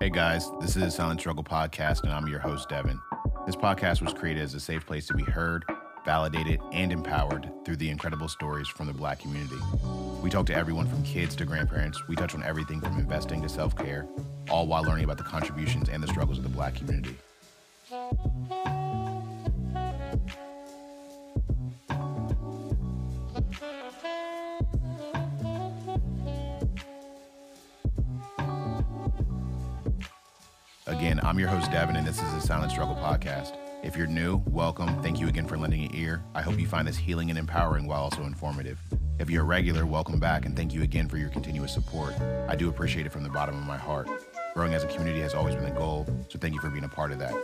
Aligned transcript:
Hey 0.00 0.10
guys, 0.10 0.48
this 0.60 0.76
is 0.76 0.82
the 0.84 0.90
Silent 0.92 1.18
Struggle 1.18 1.42
Podcast, 1.42 2.04
and 2.04 2.12
I'm 2.12 2.28
your 2.28 2.38
host, 2.38 2.68
Devin. 2.68 3.00
This 3.46 3.56
podcast 3.56 4.00
was 4.00 4.14
created 4.14 4.44
as 4.44 4.54
a 4.54 4.60
safe 4.60 4.86
place 4.86 5.08
to 5.08 5.14
be 5.14 5.24
heard, 5.24 5.64
validated, 6.04 6.60
and 6.72 6.92
empowered 6.92 7.50
through 7.64 7.78
the 7.78 7.90
incredible 7.90 8.28
stories 8.28 8.68
from 8.68 8.86
the 8.86 8.92
Black 8.92 9.18
community. 9.18 9.58
We 10.22 10.30
talk 10.30 10.46
to 10.46 10.54
everyone 10.54 10.86
from 10.86 11.02
kids 11.02 11.34
to 11.36 11.44
grandparents. 11.44 12.06
We 12.06 12.14
touch 12.14 12.36
on 12.36 12.44
everything 12.44 12.80
from 12.80 12.96
investing 12.96 13.42
to 13.42 13.48
self 13.48 13.74
care, 13.74 14.06
all 14.48 14.68
while 14.68 14.84
learning 14.84 15.02
about 15.02 15.18
the 15.18 15.24
contributions 15.24 15.88
and 15.88 16.00
the 16.00 16.06
struggles 16.06 16.38
of 16.38 16.44
the 16.44 16.50
Black 16.50 16.76
community. 16.76 17.16
I'm 31.28 31.38
your 31.38 31.48
host, 31.48 31.70
Devin, 31.70 31.94
and 31.94 32.06
this 32.06 32.22
is 32.22 32.32
the 32.32 32.40
Silent 32.40 32.72
Struggle 32.72 32.94
Podcast. 32.94 33.54
If 33.84 33.98
you're 33.98 34.06
new, 34.06 34.42
welcome. 34.46 35.02
Thank 35.02 35.20
you 35.20 35.28
again 35.28 35.46
for 35.46 35.58
lending 35.58 35.84
an 35.84 35.94
ear. 35.94 36.24
I 36.34 36.40
hope 36.40 36.58
you 36.58 36.66
find 36.66 36.88
this 36.88 36.96
healing 36.96 37.28
and 37.28 37.38
empowering 37.38 37.86
while 37.86 38.00
also 38.00 38.22
informative. 38.22 38.80
If 39.18 39.28
you're 39.28 39.42
a 39.42 39.46
regular, 39.46 39.84
welcome 39.84 40.18
back, 40.18 40.46
and 40.46 40.56
thank 40.56 40.72
you 40.72 40.82
again 40.82 41.06
for 41.06 41.18
your 41.18 41.28
continuous 41.28 41.74
support. 41.74 42.18
I 42.48 42.56
do 42.56 42.70
appreciate 42.70 43.04
it 43.04 43.12
from 43.12 43.24
the 43.24 43.28
bottom 43.28 43.58
of 43.58 43.66
my 43.66 43.76
heart. 43.76 44.08
Growing 44.54 44.72
as 44.72 44.84
a 44.84 44.86
community 44.86 45.20
has 45.20 45.34
always 45.34 45.54
been 45.54 45.66
the 45.66 45.70
goal, 45.70 46.06
so 46.30 46.38
thank 46.38 46.54
you 46.54 46.60
for 46.62 46.70
being 46.70 46.84
a 46.84 46.88
part 46.88 47.12
of 47.12 47.18
that. 47.18 47.34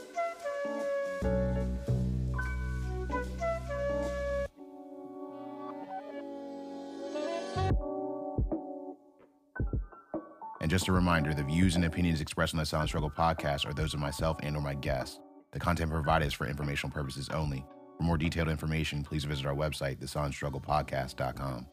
Just 10.75 10.89
a 10.89 10.93
reminder, 10.93 11.33
the 11.33 11.45
views 11.45 11.77
and 11.77 11.85
opinions 11.85 12.21
expressed 12.21 12.53
on 12.53 12.59
the 12.59 12.67
Silent 12.67 12.89
Struggle 12.89 13.09
podcast 13.09 13.65
are 13.65 13.73
those 13.73 13.95
of 13.95 14.01
myself 14.01 14.39
and 14.43 14.57
or 14.57 14.61
my 14.61 14.75
guests. 14.75 15.21
The 15.53 15.61
content 15.61 15.89
provided 15.89 16.27
is 16.27 16.35
for 16.35 16.49
informational 16.49 16.93
purposes 16.93 17.29
only. 17.29 17.65
For 17.97 18.03
more 18.03 18.19
detailed 18.19 18.49
information, 18.49 19.05
please 19.05 19.23
visit 19.23 19.47
our 19.47 19.55
website, 19.55 20.01
thesilentstrugglepodcast.com. 20.01 21.67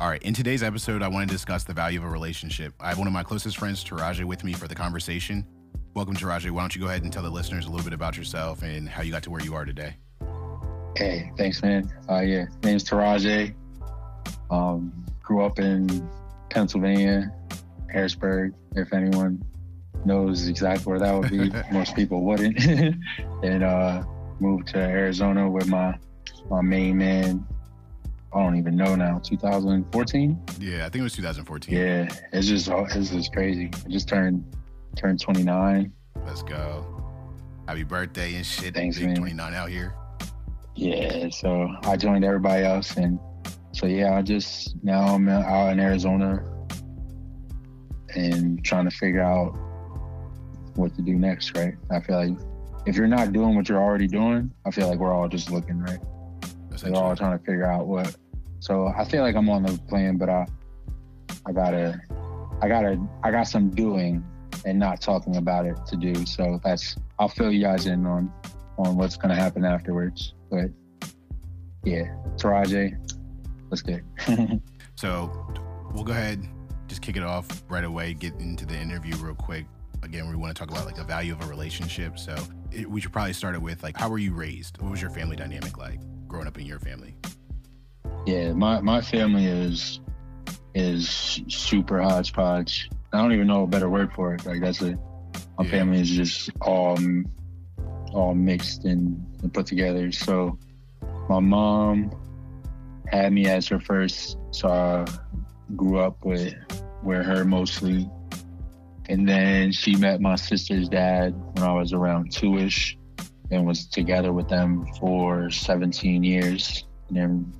All 0.00 0.08
right, 0.08 0.22
in 0.24 0.34
today's 0.34 0.64
episode, 0.64 1.00
I 1.00 1.06
want 1.06 1.28
to 1.28 1.32
discuss 1.32 1.62
the 1.62 1.74
value 1.74 2.00
of 2.00 2.04
a 2.06 2.10
relationship. 2.10 2.74
I 2.80 2.88
have 2.88 2.98
one 2.98 3.06
of 3.06 3.12
my 3.12 3.22
closest 3.22 3.56
friends, 3.56 3.84
Terahje, 3.84 4.24
with 4.24 4.42
me 4.42 4.52
for 4.52 4.66
the 4.66 4.74
conversation. 4.74 5.46
Welcome, 5.94 6.16
Terahje. 6.16 6.50
Why 6.50 6.62
don't 6.62 6.74
you 6.74 6.80
go 6.80 6.88
ahead 6.88 7.04
and 7.04 7.12
tell 7.12 7.22
the 7.22 7.30
listeners 7.30 7.66
a 7.66 7.70
little 7.70 7.84
bit 7.84 7.92
about 7.92 8.16
yourself 8.16 8.64
and 8.64 8.88
how 8.88 9.02
you 9.02 9.12
got 9.12 9.22
to 9.22 9.30
where 9.30 9.44
you 9.44 9.54
are 9.54 9.64
today? 9.64 9.94
Hey, 10.96 11.32
thanks, 11.36 11.62
man. 11.62 11.90
Uh, 12.08 12.20
yeah, 12.20 12.46
name's 12.62 12.84
Terahje. 12.84 13.54
Um, 14.50 14.92
grew 15.22 15.42
up 15.44 15.58
in 15.58 16.08
Pennsylvania, 16.50 17.32
Harrisburg. 17.90 18.54
If 18.76 18.92
anyone 18.92 19.42
knows 20.04 20.48
exactly 20.48 20.90
where 20.90 20.98
that 20.98 21.12
would 21.12 21.30
be, 21.30 21.50
most 21.72 21.96
people 21.96 22.22
wouldn't. 22.22 22.58
and 23.42 23.62
uh, 23.64 24.02
moved 24.40 24.68
to 24.68 24.78
Arizona 24.78 25.48
with 25.48 25.68
my 25.68 25.96
my 26.50 26.60
main 26.60 26.98
man. 26.98 27.46
I 28.34 28.42
don't 28.42 28.56
even 28.56 28.76
know 28.76 28.94
now. 28.94 29.18
2014. 29.18 30.42
Yeah, 30.58 30.86
I 30.86 30.88
think 30.88 30.96
it 30.96 31.02
was 31.02 31.12
2014. 31.14 31.74
Yeah, 31.74 32.08
it's 32.32 32.46
just 32.46 32.68
it's 32.68 33.10
just 33.10 33.32
crazy. 33.32 33.70
I 33.86 33.88
just 33.88 34.08
turned 34.08 34.44
turned 34.96 35.20
29. 35.20 35.92
Let's 36.26 36.42
go. 36.42 36.86
Happy 37.66 37.84
birthday 37.84 38.34
and 38.34 38.44
shit. 38.44 38.74
Thanks, 38.74 38.98
Big 38.98 39.08
man. 39.08 39.16
29 39.16 39.54
out 39.54 39.70
here. 39.70 39.94
Yeah, 40.74 41.28
so 41.30 41.68
I 41.84 41.96
joined 41.96 42.24
everybody 42.24 42.64
else, 42.64 42.96
and 42.96 43.18
so 43.72 43.86
yeah, 43.86 44.16
I 44.16 44.22
just 44.22 44.74
now 44.82 45.14
I'm 45.14 45.28
out 45.28 45.72
in 45.72 45.80
Arizona 45.80 46.42
and 48.14 48.64
trying 48.64 48.88
to 48.88 48.96
figure 48.96 49.22
out 49.22 49.52
what 50.74 50.94
to 50.96 51.02
do 51.02 51.14
next. 51.14 51.56
Right? 51.56 51.74
I 51.90 52.00
feel 52.00 52.16
like 52.16 52.38
if 52.86 52.96
you're 52.96 53.06
not 53.06 53.32
doing 53.32 53.54
what 53.54 53.68
you're 53.68 53.82
already 53.82 54.06
doing, 54.06 54.50
I 54.66 54.70
feel 54.70 54.88
like 54.88 54.98
we're 54.98 55.12
all 55.12 55.28
just 55.28 55.50
looking. 55.50 55.78
Right? 55.78 56.00
We're 56.84 56.96
all 56.96 57.14
trying 57.14 57.38
to 57.38 57.44
figure 57.44 57.70
out 57.70 57.86
what. 57.86 58.16
So 58.60 58.92
I 58.96 59.04
feel 59.04 59.22
like 59.22 59.36
I'm 59.36 59.48
on 59.50 59.64
the 59.64 59.78
plan, 59.88 60.16
but 60.16 60.28
I, 60.28 60.46
I 61.46 61.52
gotta, 61.52 62.00
I 62.60 62.68
gotta, 62.68 63.00
I 63.22 63.30
got 63.30 63.44
some 63.44 63.70
doing 63.70 64.24
and 64.64 64.78
not 64.78 65.00
talking 65.00 65.36
about 65.36 65.66
it 65.66 65.76
to 65.86 65.96
do. 65.96 66.26
So 66.26 66.60
that's 66.64 66.96
I'll 67.18 67.28
fill 67.28 67.52
you 67.52 67.62
guys 67.62 67.86
in 67.86 68.06
on 68.06 68.32
on 68.78 68.96
what's 68.96 69.16
gonna 69.16 69.34
happen 69.36 69.64
afterwards. 69.64 70.34
But 70.50 70.70
yeah, 71.84 72.04
Terahje, 72.36 72.96
let's 73.70 73.82
get. 73.82 74.02
it. 74.28 74.60
So 74.94 75.32
we'll 75.92 76.04
go 76.04 76.12
ahead, 76.12 76.46
just 76.86 77.02
kick 77.02 77.16
it 77.16 77.24
off 77.24 77.64
right 77.68 77.82
away, 77.82 78.14
get 78.14 78.34
into 78.34 78.64
the 78.66 78.76
interview 78.76 79.16
real 79.16 79.34
quick. 79.34 79.64
Again, 80.04 80.28
we 80.28 80.36
want 80.36 80.54
to 80.54 80.60
talk 80.60 80.70
about 80.70 80.86
like 80.86 80.94
the 80.94 81.02
value 81.02 81.32
of 81.32 81.40
a 81.42 81.46
relationship. 81.46 82.18
So 82.18 82.36
it, 82.70 82.88
we 82.88 83.00
should 83.00 83.12
probably 83.12 83.32
start 83.32 83.54
it 83.56 83.62
with 83.62 83.82
like, 83.82 83.96
how 83.96 84.08
were 84.08 84.18
you 84.18 84.32
raised? 84.32 84.80
What 84.80 84.90
was 84.92 85.00
your 85.00 85.10
family 85.10 85.34
dynamic 85.34 85.76
like 85.78 85.98
growing 86.28 86.46
up 86.46 86.56
in 86.58 86.66
your 86.66 86.78
family? 86.78 87.16
yeah, 88.26 88.52
my 88.52 88.80
my 88.80 89.00
family 89.00 89.46
is 89.46 90.00
is 90.74 91.40
super 91.48 92.00
hodgepodge. 92.00 92.88
I 93.12 93.18
don't 93.20 93.32
even 93.32 93.46
know 93.48 93.64
a 93.64 93.66
better 93.66 93.88
word 93.90 94.12
for 94.12 94.34
it. 94.34 94.44
Like 94.46 94.60
that's 94.60 94.80
it. 94.82 94.96
My 95.58 95.64
Yeah. 95.64 95.70
family 95.70 96.00
is 96.00 96.10
just 96.10 96.50
all 96.60 96.96
all 98.14 98.34
mixed 98.34 98.84
and, 98.84 99.24
and 99.42 99.52
put 99.52 99.66
together. 99.66 100.12
So 100.12 100.58
my 101.28 101.40
mom 101.40 102.10
had 103.08 103.32
me 103.32 103.46
as 103.46 103.66
her 103.68 103.80
first, 103.80 104.38
so 104.50 104.68
I 104.68 105.06
grew 105.76 105.98
up 105.98 106.24
with 106.24 106.54
with 107.02 107.24
her 107.26 107.44
mostly. 107.44 108.08
And 109.08 109.28
then 109.28 109.72
she 109.72 109.96
met 109.96 110.20
my 110.20 110.36
sister's 110.36 110.88
dad 110.88 111.34
when 111.54 111.64
I 111.64 111.72
was 111.72 111.92
around 111.92 112.32
two-ish 112.32 112.96
and 113.50 113.66
was 113.66 113.86
together 113.86 114.32
with 114.32 114.48
them 114.48 114.86
for 115.00 115.50
17 115.50 116.22
years. 116.22 116.84
And 117.08 117.16
then 117.16 117.52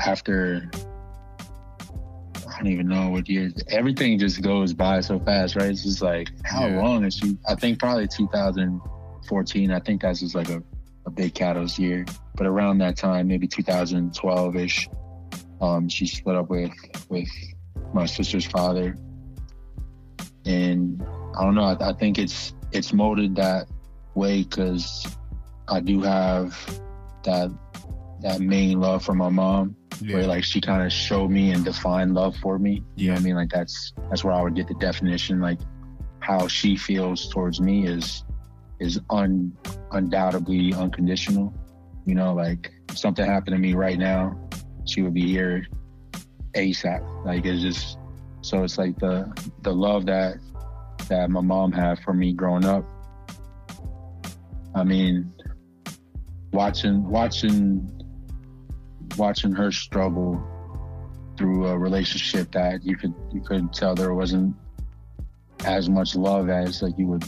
after 0.00 0.70
I 2.48 2.62
don't 2.62 2.72
even 2.72 2.88
know 2.88 3.10
what 3.10 3.28
years. 3.28 3.52
Everything 3.68 4.18
just 4.18 4.42
goes 4.42 4.72
by 4.72 5.00
so 5.00 5.20
fast, 5.20 5.54
right? 5.54 5.70
It's 5.70 5.84
just 5.84 6.02
like 6.02 6.28
how 6.44 6.66
Yeah. 6.66 6.82
long 6.82 7.04
is 7.04 7.14
she? 7.14 7.36
I 7.48 7.54
think 7.54 7.78
probably 7.78 8.08
2014. 9.28 9.70
I 9.72 9.80
think 9.80 10.02
that's 10.02 10.20
just 10.20 10.34
like 10.34 10.48
a, 10.48 10.62
a 11.06 11.10
big 11.10 11.34
catalyst 11.34 11.78
year. 11.78 12.04
But 12.34 12.46
around 12.46 12.78
that 12.78 12.96
time, 12.96 13.28
maybe 13.28 13.46
2012 13.46 14.56
ish, 14.56 14.88
um, 15.60 15.88
she 15.88 16.06
split 16.06 16.36
up 16.36 16.48
with 16.50 16.72
with 17.08 17.28
my 17.92 18.06
sister's 18.06 18.46
father, 18.46 18.96
and 20.44 21.02
I 21.36 21.42
don't 21.42 21.54
know. 21.54 21.64
I, 21.64 21.90
I 21.90 21.92
think 21.94 22.18
it's 22.18 22.54
it's 22.72 22.92
molded 22.92 23.36
that 23.36 23.68
way 24.14 24.44
because 24.44 25.06
I 25.68 25.80
do 25.80 26.00
have 26.02 26.56
that 27.24 27.50
that 28.20 28.40
main 28.40 28.80
love 28.80 29.04
for 29.04 29.14
my 29.14 29.28
mom 29.28 29.76
where 30.06 30.26
like 30.26 30.44
she 30.44 30.60
kind 30.60 30.82
of 30.82 30.92
showed 30.92 31.28
me 31.30 31.50
and 31.50 31.64
defined 31.64 32.14
love 32.14 32.36
for 32.36 32.58
me. 32.58 32.84
You 32.94 33.08
know 33.08 33.14
what 33.14 33.20
I 33.20 33.24
mean? 33.24 33.34
Like 33.34 33.50
that's 33.50 33.92
that's 34.10 34.22
where 34.22 34.32
I 34.32 34.42
would 34.42 34.54
get 34.54 34.68
the 34.68 34.74
definition. 34.74 35.40
Like 35.40 35.58
how 36.20 36.46
she 36.46 36.76
feels 36.76 37.28
towards 37.28 37.60
me 37.60 37.86
is 37.86 38.22
is 38.80 39.00
un 39.10 39.56
undoubtedly 39.92 40.74
unconditional. 40.74 41.52
You 42.06 42.14
know, 42.14 42.34
like 42.34 42.72
if 42.88 42.98
something 42.98 43.24
happened 43.24 43.54
to 43.54 43.58
me 43.58 43.74
right 43.74 43.98
now, 43.98 44.38
she 44.86 45.02
would 45.02 45.14
be 45.14 45.26
here 45.26 45.66
ASAP. 46.54 47.24
Like 47.24 47.44
it's 47.44 47.62
just 47.62 47.98
so 48.40 48.62
it's 48.62 48.78
like 48.78 48.98
the 48.98 49.30
the 49.62 49.72
love 49.72 50.06
that 50.06 50.38
that 51.08 51.30
my 51.30 51.40
mom 51.40 51.72
had 51.72 51.98
for 52.00 52.12
me 52.12 52.32
growing 52.32 52.64
up. 52.64 52.84
I 54.74 54.84
mean, 54.84 55.32
watching 56.52 57.08
watching 57.08 57.90
watching 59.16 59.52
her 59.52 59.72
struggle 59.72 60.42
through 61.36 61.66
a 61.66 61.78
relationship 61.78 62.52
that 62.52 62.84
you 62.84 62.96
could 62.96 63.14
you 63.32 63.40
could 63.40 63.72
tell 63.72 63.94
there 63.94 64.14
wasn't 64.14 64.54
as 65.64 65.88
much 65.88 66.14
love 66.14 66.48
as 66.48 66.82
like 66.82 66.96
you 66.98 67.06
would 67.06 67.24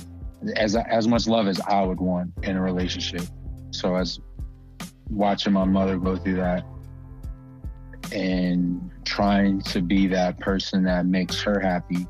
as 0.56 0.76
as 0.76 1.06
much 1.06 1.26
love 1.26 1.46
as 1.46 1.60
I 1.60 1.82
would 1.82 2.00
want 2.00 2.32
in 2.42 2.56
a 2.56 2.62
relationship. 2.62 3.22
So 3.70 3.94
as 3.96 4.20
watching 5.08 5.52
my 5.52 5.64
mother 5.64 5.98
go 5.98 6.16
through 6.16 6.36
that 6.36 6.64
and 8.12 8.90
trying 9.04 9.60
to 9.62 9.80
be 9.80 10.06
that 10.08 10.38
person 10.40 10.84
that 10.84 11.06
makes 11.06 11.40
her 11.42 11.60
happy, 11.60 12.06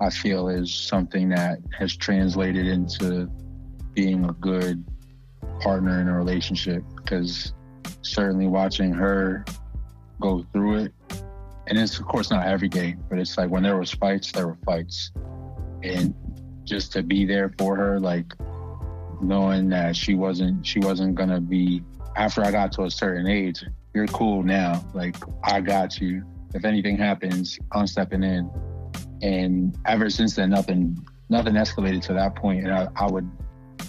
I 0.00 0.10
feel 0.10 0.48
is 0.48 0.72
something 0.72 1.28
that 1.30 1.58
has 1.78 1.96
translated 1.96 2.66
into 2.66 3.30
being 3.94 4.24
a 4.24 4.32
good 4.34 4.84
partner 5.60 6.00
in 6.00 6.08
a 6.08 6.16
relationship 6.16 6.82
because 6.96 7.52
certainly 8.02 8.46
watching 8.46 8.92
her 8.92 9.44
go 10.20 10.44
through 10.52 10.76
it 10.76 10.92
and 11.66 11.78
it's 11.78 11.98
of 11.98 12.06
course 12.06 12.30
not 12.30 12.46
every 12.46 12.68
day 12.68 12.96
but 13.08 13.18
it's 13.18 13.38
like 13.38 13.50
when 13.50 13.62
there 13.62 13.78
was 13.78 13.90
fights 13.92 14.32
there 14.32 14.46
were 14.46 14.58
fights 14.64 15.12
and 15.82 16.14
just 16.64 16.92
to 16.92 17.02
be 17.02 17.24
there 17.24 17.52
for 17.58 17.76
her 17.76 18.00
like 18.00 18.32
knowing 19.20 19.68
that 19.68 19.96
she 19.96 20.14
wasn't 20.14 20.64
she 20.66 20.78
wasn't 20.80 21.14
gonna 21.14 21.40
be 21.40 21.82
after 22.16 22.44
I 22.44 22.50
got 22.50 22.72
to 22.72 22.84
a 22.84 22.90
certain 22.90 23.26
age, 23.26 23.64
you're 23.92 24.06
cool 24.08 24.42
now. 24.42 24.84
Like 24.94 25.16
I 25.42 25.60
got 25.60 26.00
you. 26.00 26.24
If 26.54 26.64
anything 26.64 26.96
happens, 26.96 27.58
I'm 27.72 27.86
stepping 27.86 28.22
in. 28.22 28.50
And 29.22 29.76
ever 29.86 30.10
since 30.10 30.36
then 30.36 30.50
nothing 30.50 31.04
nothing 31.28 31.54
escalated 31.54 32.02
to 32.02 32.12
that 32.14 32.36
point. 32.36 32.64
And 32.64 32.72
I, 32.72 32.88
I 32.96 33.10
would 33.10 33.28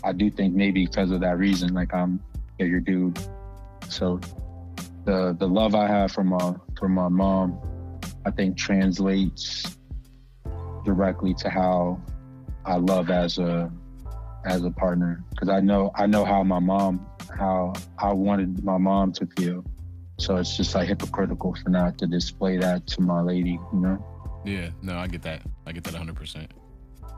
I 0.03 0.11
do 0.11 0.29
think 0.29 0.53
maybe 0.53 0.85
because 0.85 1.11
of 1.11 1.21
that 1.21 1.37
reason, 1.37 1.73
like 1.73 1.93
I'm 1.93 2.19
yeah, 2.59 2.65
your 2.65 2.79
dude. 2.79 3.19
So 3.89 4.19
the 5.05 5.35
the 5.37 5.47
love 5.47 5.75
I 5.75 5.87
have 5.87 6.11
from 6.11 6.27
my 6.27 6.55
from 6.79 6.93
my 6.93 7.09
mom, 7.09 7.59
I 8.25 8.31
think 8.31 8.57
translates 8.57 9.77
directly 10.83 11.33
to 11.33 11.49
how 11.49 11.99
I 12.65 12.77
love 12.77 13.09
as 13.09 13.37
a 13.37 13.71
as 14.45 14.63
a 14.63 14.71
partner 14.71 15.23
because 15.31 15.49
I 15.49 15.59
know 15.59 15.91
I 15.95 16.05
know 16.05 16.25
how 16.25 16.43
my 16.43 16.59
mom 16.59 17.05
how 17.37 17.73
I 17.97 18.13
wanted 18.13 18.63
my 18.63 18.77
mom 18.77 19.11
to 19.13 19.27
feel. 19.37 19.63
So 20.17 20.37
it's 20.37 20.55
just 20.55 20.73
like 20.75 20.87
hypocritical 20.87 21.55
for 21.61 21.69
not 21.69 21.97
to 21.97 22.07
display 22.07 22.57
that 22.57 22.87
to 22.87 23.01
my 23.01 23.21
lady, 23.21 23.59
you 23.73 23.79
know? 23.79 24.41
Yeah, 24.45 24.69
no, 24.81 24.97
I 24.97 25.07
get 25.07 25.21
that. 25.23 25.41
I 25.65 25.73
get 25.73 25.83
that 25.83 25.93
100%. 25.93 26.47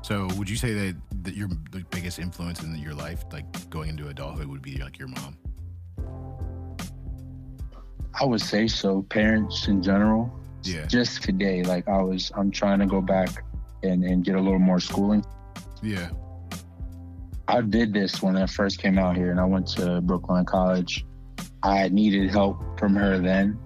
So 0.02 0.28
would 0.38 0.50
you 0.50 0.56
say 0.56 0.74
that, 0.74 0.96
that 1.24 1.36
your 1.36 1.50
the 1.72 1.84
biggest 1.92 2.18
influence 2.18 2.64
in 2.64 2.76
your 2.78 2.94
life, 2.94 3.26
like 3.32 3.70
going 3.70 3.90
into 3.90 4.08
adulthood, 4.08 4.48
would 4.48 4.62
be 4.62 4.78
like 4.78 4.98
your 4.98 5.10
mom? 5.10 5.38
I 8.20 8.26
would 8.26 8.42
say 8.42 8.68
so. 8.68 9.04
Parents 9.04 9.68
in 9.68 9.84
general. 9.84 10.34
Yeah. 10.64 10.86
Just 10.88 11.22
today, 11.22 11.62
like 11.64 11.88
I 11.88 12.02
was, 12.02 12.32
I'm 12.36 12.50
trying 12.50 12.80
to 12.80 12.88
go 12.88 13.02
back 13.02 13.44
and, 13.84 14.04
and 14.04 14.24
get 14.24 14.36
a 14.36 14.42
little 14.42 14.60
more 14.60 14.80
schooling. 14.80 15.24
Yeah. 15.82 16.10
I 17.48 17.62
did 17.62 17.94
this 17.94 18.22
when 18.22 18.36
I 18.36 18.46
first 18.46 18.80
came 18.80 19.00
out 19.00 19.16
here 19.16 19.32
and 19.32 19.40
I 19.40 19.46
went 19.46 19.68
to 19.76 20.02
Brookline 20.02 20.46
College. 20.46 21.06
I 21.64 21.88
needed 21.90 22.30
help 22.30 22.62
from 22.78 22.96
her 22.96 23.20
then 23.20 23.58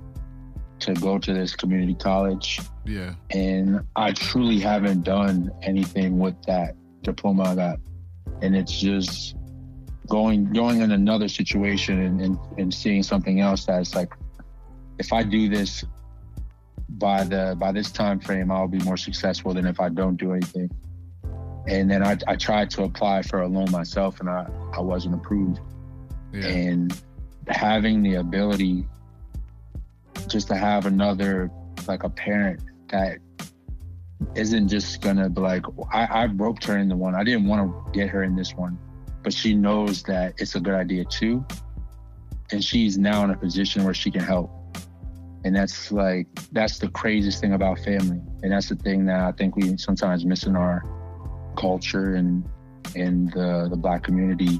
to 0.82 0.94
go 0.96 1.18
to 1.18 1.34
this 1.34 1.56
community 1.56 1.96
college. 1.96 2.60
Yeah. 2.86 3.14
And 3.32 3.82
I 3.96 4.12
truly 4.12 4.60
haven't 4.60 5.04
done 5.04 5.52
anything 5.62 6.20
with 6.20 6.42
that 6.44 6.76
diploma 7.02 7.44
I 7.44 7.56
got. 7.56 7.80
And 8.42 8.56
it's 8.56 8.80
just 8.80 9.36
going 10.08 10.52
going 10.52 10.82
in 10.82 10.92
another 10.92 11.28
situation 11.28 12.02
and, 12.02 12.22
and, 12.22 12.38
and 12.58 12.74
seeing 12.74 13.02
something 13.02 13.40
else 13.40 13.66
that's 13.66 13.96
like 13.96 14.12
if 15.00 15.14
I 15.14 15.24
do 15.24 15.48
this 15.48 15.86
by 16.90 17.24
the 17.24 17.56
by 17.58 17.72
this 17.72 17.92
time 17.92 18.20
frame 18.20 18.52
I'll 18.52 18.68
be 18.68 18.80
more 18.80 18.98
successful 18.98 19.54
than 19.54 19.66
if 19.66 19.80
I 19.80 19.90
don't 19.90 20.18
do 20.18 20.34
anything. 20.34 20.70
And 21.68 21.90
then 21.90 22.04
I, 22.04 22.18
I 22.28 22.36
tried 22.36 22.70
to 22.72 22.84
apply 22.84 23.22
for 23.22 23.42
a 23.42 23.48
loan 23.48 23.70
myself 23.72 24.20
and 24.20 24.30
I, 24.30 24.48
I 24.74 24.80
wasn't 24.80 25.16
approved. 25.16 25.60
Yeah. 26.34 26.48
And 26.48 27.02
having 27.48 28.02
the 28.02 28.16
ability 28.16 28.88
just 30.28 30.48
to 30.48 30.56
have 30.56 30.86
another 30.86 31.52
like 31.88 32.04
a 32.04 32.10
parent 32.10 32.62
that 32.90 33.18
isn't 34.36 34.68
just 34.68 35.02
gonna 35.02 35.30
be 35.30 35.42
like 35.42 35.66
I, 35.92 36.06
I 36.06 36.26
roped 36.28 36.66
her 36.66 36.78
into 36.78 36.96
one. 36.96 37.16
I 37.16 37.24
didn't 37.24 37.48
want 37.48 37.62
to 37.62 37.92
get 37.92 38.10
her 38.10 38.24
in 38.24 38.36
this 38.36 38.54
one, 38.54 38.78
but 39.24 39.34
she 39.34 39.54
knows 39.54 40.04
that 40.04 40.36
it's 40.38 40.56
a 40.56 40.60
good 40.60 40.76
idea 40.76 41.06
too. 41.06 41.46
And 42.52 42.64
she's 42.64 42.98
now 42.98 43.24
in 43.24 43.32
a 43.32 43.38
position 43.38 43.84
where 43.84 43.94
she 43.94 44.12
can 44.12 44.22
help. 44.22 44.52
And 45.44 45.56
that's 45.56 45.92
like 45.92 46.28
that's 46.52 46.80
the 46.80 46.90
craziest 46.90 47.42
thing 47.42 47.54
about 47.54 47.80
family. 47.80 48.22
And 48.44 48.52
that's 48.52 48.70
the 48.70 48.76
thing 48.76 49.06
that 49.06 49.20
I 49.20 49.32
think 49.32 49.56
we 49.56 49.78
sometimes 49.78 50.26
miss 50.26 50.46
in 50.46 50.56
our 50.56 50.84
culture 51.62 52.16
and 52.16 52.44
in 52.96 53.28
the 53.28 53.68
the 53.70 53.78
black 53.78 54.04
community. 54.04 54.60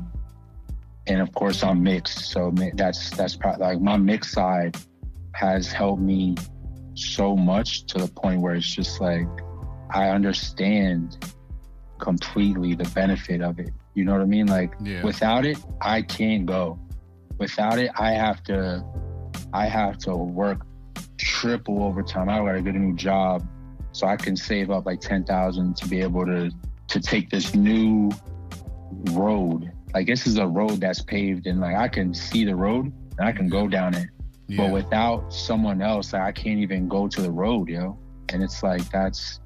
And 1.08 1.20
of 1.20 1.34
course 1.34 1.64
I'm 1.64 1.82
mixed. 1.82 2.32
So 2.32 2.54
that's 2.76 3.10
that's 3.18 3.36
probably 3.36 3.66
like 3.66 3.82
my 3.82 3.98
mixed 3.98 4.32
side 4.32 4.78
has 5.34 5.72
helped 5.72 6.02
me 6.02 6.36
so 6.94 7.36
much 7.36 7.86
to 7.88 7.98
the 7.98 8.08
point 8.08 8.42
where 8.42 8.54
it's 8.54 8.76
just 8.80 9.02
like 9.02 9.28
I 9.90 10.10
understand 10.10 11.18
completely 12.00 12.76
the 12.76 12.90
benefit 13.02 13.42
of 13.42 13.60
it. 13.60 13.72
You 13.96 14.06
know 14.06 14.14
what 14.14 14.22
I 14.22 14.26
mean? 14.26 14.48
Like 14.48 14.74
yeah. 14.82 15.04
without 15.04 15.46
it, 15.46 15.58
I 15.82 16.02
can't 16.04 16.46
go. 16.46 16.80
Without 17.40 17.80
it, 17.80 17.92
I 17.98 18.12
have 18.12 18.44
to 18.44 18.86
I 19.54 19.66
have 19.66 19.98
to 20.00 20.16
work 20.16 20.66
triple 21.18 21.84
overtime. 21.84 22.30
I 22.30 22.38
gotta 22.38 22.62
get 22.62 22.76
a 22.76 22.80
new 22.80 22.96
job 22.96 23.48
so 23.92 24.08
I 24.08 24.16
can 24.16 24.36
save 24.36 24.70
up 24.70 24.86
like 24.86 25.02
ten 25.02 25.24
thousand 25.24 25.76
to 25.78 25.88
be 25.88 26.02
able 26.02 26.26
to 26.26 26.52
to 26.92 27.00
take 27.00 27.30
this 27.30 27.56
new 27.56 28.12
road. 29.12 29.72
Like 29.94 30.08
this 30.08 30.28
is 30.28 30.38
a 30.38 30.48
road 30.48 30.80
that's 30.82 31.02
paved 31.02 31.48
and 31.48 31.60
like 31.60 31.76
I 31.76 31.88
can 31.88 32.14
see 32.14 32.46
the 32.46 32.56
road 32.56 32.92
and 33.18 33.28
I 33.28 33.32
can 33.32 33.50
go 33.50 33.68
down 33.68 33.96
it. 33.96 34.08
Yeah. 34.48 34.58
But 34.58 34.74
without 34.74 35.34
someone 35.34 35.82
else, 35.82 36.14
like, 36.14 36.24
I 36.24 36.32
can't 36.32 36.60
even 36.60 36.88
go 36.88 37.08
to 37.08 37.22
the 37.22 37.32
road, 37.32 37.70
yo. 37.70 37.98
And 38.30 38.44
it's 38.44 38.64
like 38.64 38.90
that's 38.92 39.40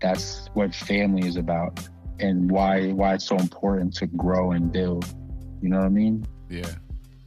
that's 0.00 0.48
what 0.54 0.74
family 0.74 1.26
is 1.26 1.36
about 1.36 1.80
and 2.20 2.50
why 2.50 2.92
why 2.92 3.14
it's 3.14 3.26
so 3.26 3.36
important 3.36 3.94
to 3.96 4.06
grow 4.06 4.52
and 4.52 4.72
build. 4.72 5.06
You 5.60 5.68
know 5.68 5.78
what 5.78 5.86
I 5.86 5.90
mean? 5.90 6.26
Yeah. 6.48 6.70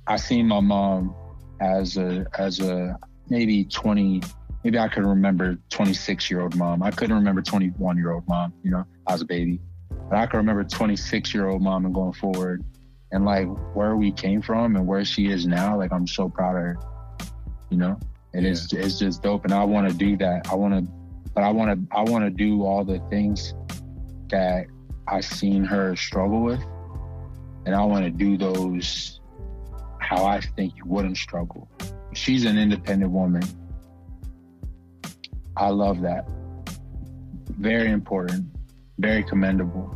I 0.07 0.15
seen 0.15 0.47
my 0.47 0.59
mom 0.59 1.13
as 1.59 1.97
a 1.97 2.25
as 2.37 2.59
a 2.59 2.97
maybe 3.29 3.65
20 3.65 4.21
maybe 4.63 4.79
I 4.79 4.87
could 4.87 5.05
remember 5.05 5.57
26 5.69 6.31
year 6.31 6.41
old 6.41 6.55
mom. 6.55 6.81
I 6.81 6.91
couldn't 6.91 7.15
remember 7.15 7.41
21 7.41 7.97
year 7.97 8.11
old 8.11 8.27
mom, 8.27 8.53
you 8.63 8.71
know, 8.71 8.85
I 9.07 9.13
was 9.13 9.21
a 9.21 9.25
baby. 9.25 9.59
But 10.09 10.18
I 10.19 10.25
can 10.25 10.38
remember 10.38 10.63
26 10.63 11.33
year 11.33 11.48
old 11.48 11.62
mom 11.62 11.86
and 11.86 11.94
going 11.94 12.13
forward 12.13 12.63
and 13.12 13.25
like 13.25 13.48
where 13.75 13.95
we 13.95 14.12
came 14.12 14.42
from 14.42 14.75
and 14.75 14.86
where 14.86 15.04
she 15.06 15.27
is 15.27 15.45
now. 15.48 15.77
Like 15.77 15.92
I'm 15.92 16.07
so 16.07 16.30
proud 16.30 16.56
of 16.56 16.62
her, 16.62 16.77
you 17.69 17.77
know, 17.77 17.98
and 18.33 18.44
Yeah. 18.45 18.51
it's, 18.51 18.71
it's 18.74 19.00
just 19.00 19.24
dope. 19.24 19.45
And 19.45 19.54
I 19.54 19.63
want 19.63 19.89
to 19.89 19.94
do 19.95 20.18
that. 20.18 20.50
I 20.51 20.56
want 20.56 20.74
to, 20.74 20.92
but 21.33 21.44
I 21.44 21.50
want 21.51 21.89
to, 21.89 21.95
I 21.98 22.04
want 22.04 22.25
to 22.25 22.30
do 22.30 22.63
all 22.63 22.83
the 22.83 23.00
things 23.09 23.54
that 24.30 24.68
I've 25.07 25.25
seen 25.25 25.63
her 25.63 25.95
struggle 25.95 26.42
with. 26.42 26.62
And 27.65 27.75
I 27.75 27.83
want 27.83 28.06
to 28.06 28.12
do 28.12 28.38
those 28.38 29.19
how 30.00 30.25
I 30.25 30.39
think 30.39 30.75
you 30.77 30.83
wouldn't 30.86 31.18
struggle. 31.18 31.69
She's 32.13 32.45
an 32.45 32.57
independent 32.57 33.12
woman. 33.12 33.44
I 35.57 35.69
love 35.69 36.01
that. 36.01 36.27
Very 37.57 37.92
important, 37.92 38.45
very 38.99 39.23
commendable. 39.23 39.95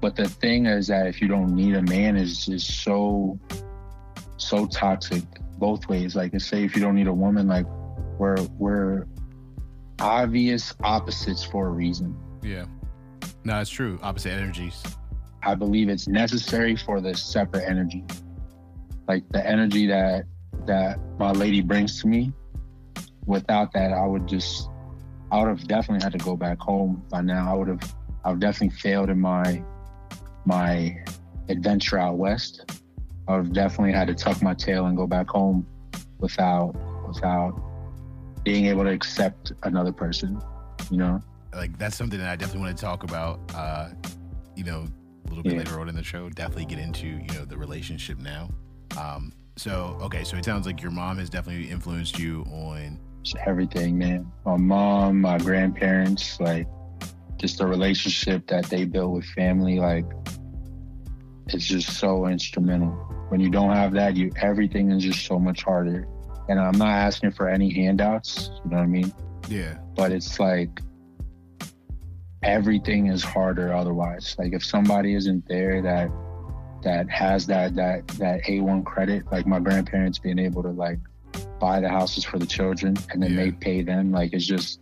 But 0.00 0.16
the 0.16 0.28
thing 0.28 0.66
is 0.66 0.86
that 0.86 1.06
if 1.06 1.20
you 1.20 1.28
don't 1.28 1.54
need 1.54 1.74
a 1.74 1.82
man 1.82 2.16
is 2.16 2.46
just 2.46 2.82
so 2.82 3.38
so 4.38 4.66
toxic 4.66 5.22
both 5.58 5.88
ways. 5.88 6.16
Like 6.16 6.38
say 6.40 6.64
if 6.64 6.74
you 6.74 6.82
don't 6.82 6.94
need 6.94 7.06
a 7.06 7.12
woman, 7.12 7.46
like 7.46 7.66
we're 8.18 8.42
we're 8.58 9.06
obvious 10.00 10.74
opposites 10.82 11.44
for 11.44 11.68
a 11.68 11.70
reason. 11.70 12.16
Yeah. 12.42 12.64
No, 13.44 13.60
it's 13.60 13.70
true. 13.70 13.98
Opposite 14.02 14.32
energies. 14.32 14.82
I 15.42 15.54
believe 15.54 15.88
it's 15.88 16.08
necessary 16.08 16.76
for 16.76 17.00
the 17.00 17.14
separate 17.14 17.64
energy. 17.68 18.04
Like 19.06 19.28
the 19.30 19.46
energy 19.46 19.86
that 19.86 20.24
that 20.66 20.98
my 21.18 21.32
lady 21.32 21.60
brings 21.60 22.00
to 22.02 22.08
me. 22.08 22.32
Without 23.26 23.72
that, 23.74 23.92
I 23.92 24.06
would 24.06 24.26
just 24.26 24.68
I 25.32 25.38
would 25.38 25.48
have 25.48 25.66
definitely 25.68 26.02
had 26.02 26.12
to 26.12 26.24
go 26.24 26.36
back 26.36 26.58
home 26.58 27.04
by 27.10 27.20
now. 27.20 27.52
I 27.52 27.56
would 27.56 27.68
have 27.68 27.94
I 28.24 28.30
would 28.30 28.40
definitely 28.40 28.76
failed 28.76 29.10
in 29.10 29.20
my 29.20 29.62
my 30.44 30.96
adventure 31.48 31.98
out 31.98 32.18
west. 32.18 32.64
I 33.28 33.36
would 33.36 33.44
have 33.46 33.52
definitely 33.52 33.92
had 33.92 34.08
to 34.08 34.14
tuck 34.14 34.42
my 34.42 34.54
tail 34.54 34.86
and 34.86 34.96
go 34.96 35.06
back 35.06 35.28
home 35.28 35.66
without 36.18 36.74
without 37.06 37.60
being 38.44 38.66
able 38.66 38.84
to 38.84 38.90
accept 38.90 39.52
another 39.62 39.92
person. 39.92 40.40
You 40.90 40.96
know? 40.98 41.22
Like 41.54 41.78
that's 41.78 41.96
something 41.96 42.18
that 42.18 42.28
I 42.28 42.36
definitely 42.36 42.62
want 42.62 42.76
to 42.76 42.84
talk 42.84 43.02
about. 43.04 43.40
Uh, 43.54 43.90
you 44.56 44.64
know, 44.64 44.86
a 45.26 45.28
little 45.28 45.42
bit 45.44 45.52
Yeah. 45.52 45.58
later 45.58 45.80
on 45.80 45.88
in 45.88 45.94
the 45.94 46.02
show. 46.02 46.28
Definitely 46.28 46.66
get 46.66 46.78
into 46.78 47.06
you 47.06 47.28
know 47.34 47.44
the 47.44 47.56
relationship 47.56 48.18
now. 48.18 48.50
Um, 48.98 49.32
so 49.56 49.96
okay, 50.02 50.24
so 50.24 50.36
it 50.36 50.44
sounds 50.44 50.66
like 50.66 50.82
your 50.82 50.90
mom 50.90 51.18
has 51.18 51.30
definitely 51.30 51.70
influenced 51.70 52.18
you 52.18 52.42
on. 52.50 52.98
Everything, 53.46 53.98
man. 53.98 54.30
My 54.44 54.56
mom, 54.56 55.20
my 55.20 55.38
grandparents, 55.38 56.40
like 56.40 56.66
just 57.36 57.58
the 57.58 57.66
relationship 57.66 58.46
that 58.48 58.66
they 58.66 58.84
built 58.84 59.12
with 59.12 59.24
family, 59.26 59.78
like 59.78 60.04
it's 61.48 61.66
just 61.66 61.98
so 61.98 62.26
instrumental. 62.26 62.90
When 63.28 63.40
you 63.40 63.50
don't 63.50 63.72
have 63.72 63.92
that, 63.92 64.16
you 64.16 64.30
everything 64.40 64.90
is 64.90 65.02
just 65.02 65.26
so 65.26 65.38
much 65.38 65.62
harder. 65.62 66.06
And 66.48 66.58
I'm 66.58 66.76
not 66.76 66.88
asking 66.88 67.32
for 67.32 67.48
any 67.48 67.72
handouts, 67.72 68.50
you 68.64 68.70
know 68.70 68.78
what 68.78 68.82
I 68.82 68.86
mean? 68.86 69.12
Yeah. 69.48 69.78
But 69.94 70.12
it's 70.12 70.40
like 70.40 70.80
everything 72.42 73.06
is 73.06 73.22
harder 73.22 73.72
otherwise. 73.72 74.34
Like 74.38 74.52
if 74.52 74.64
somebody 74.64 75.14
isn't 75.14 75.46
there 75.46 75.82
that 75.82 76.10
that 76.82 77.10
has 77.10 77.46
that 77.46 77.74
that 77.76 78.08
that 78.08 78.42
A1 78.44 78.84
credit, 78.84 79.24
like 79.30 79.46
my 79.46 79.60
grandparents 79.60 80.18
being 80.18 80.38
able 80.38 80.62
to 80.62 80.70
like 80.70 80.98
buy 81.60 81.80
the 81.80 81.88
houses 81.88 82.24
for 82.24 82.38
the 82.38 82.46
children 82.46 82.96
and 83.10 83.22
then 83.22 83.32
Yeah. 83.34 83.44
they 83.44 83.50
pay 83.52 83.82
them, 83.82 84.10
like 84.10 84.32
it's 84.32 84.46
just 84.46 84.80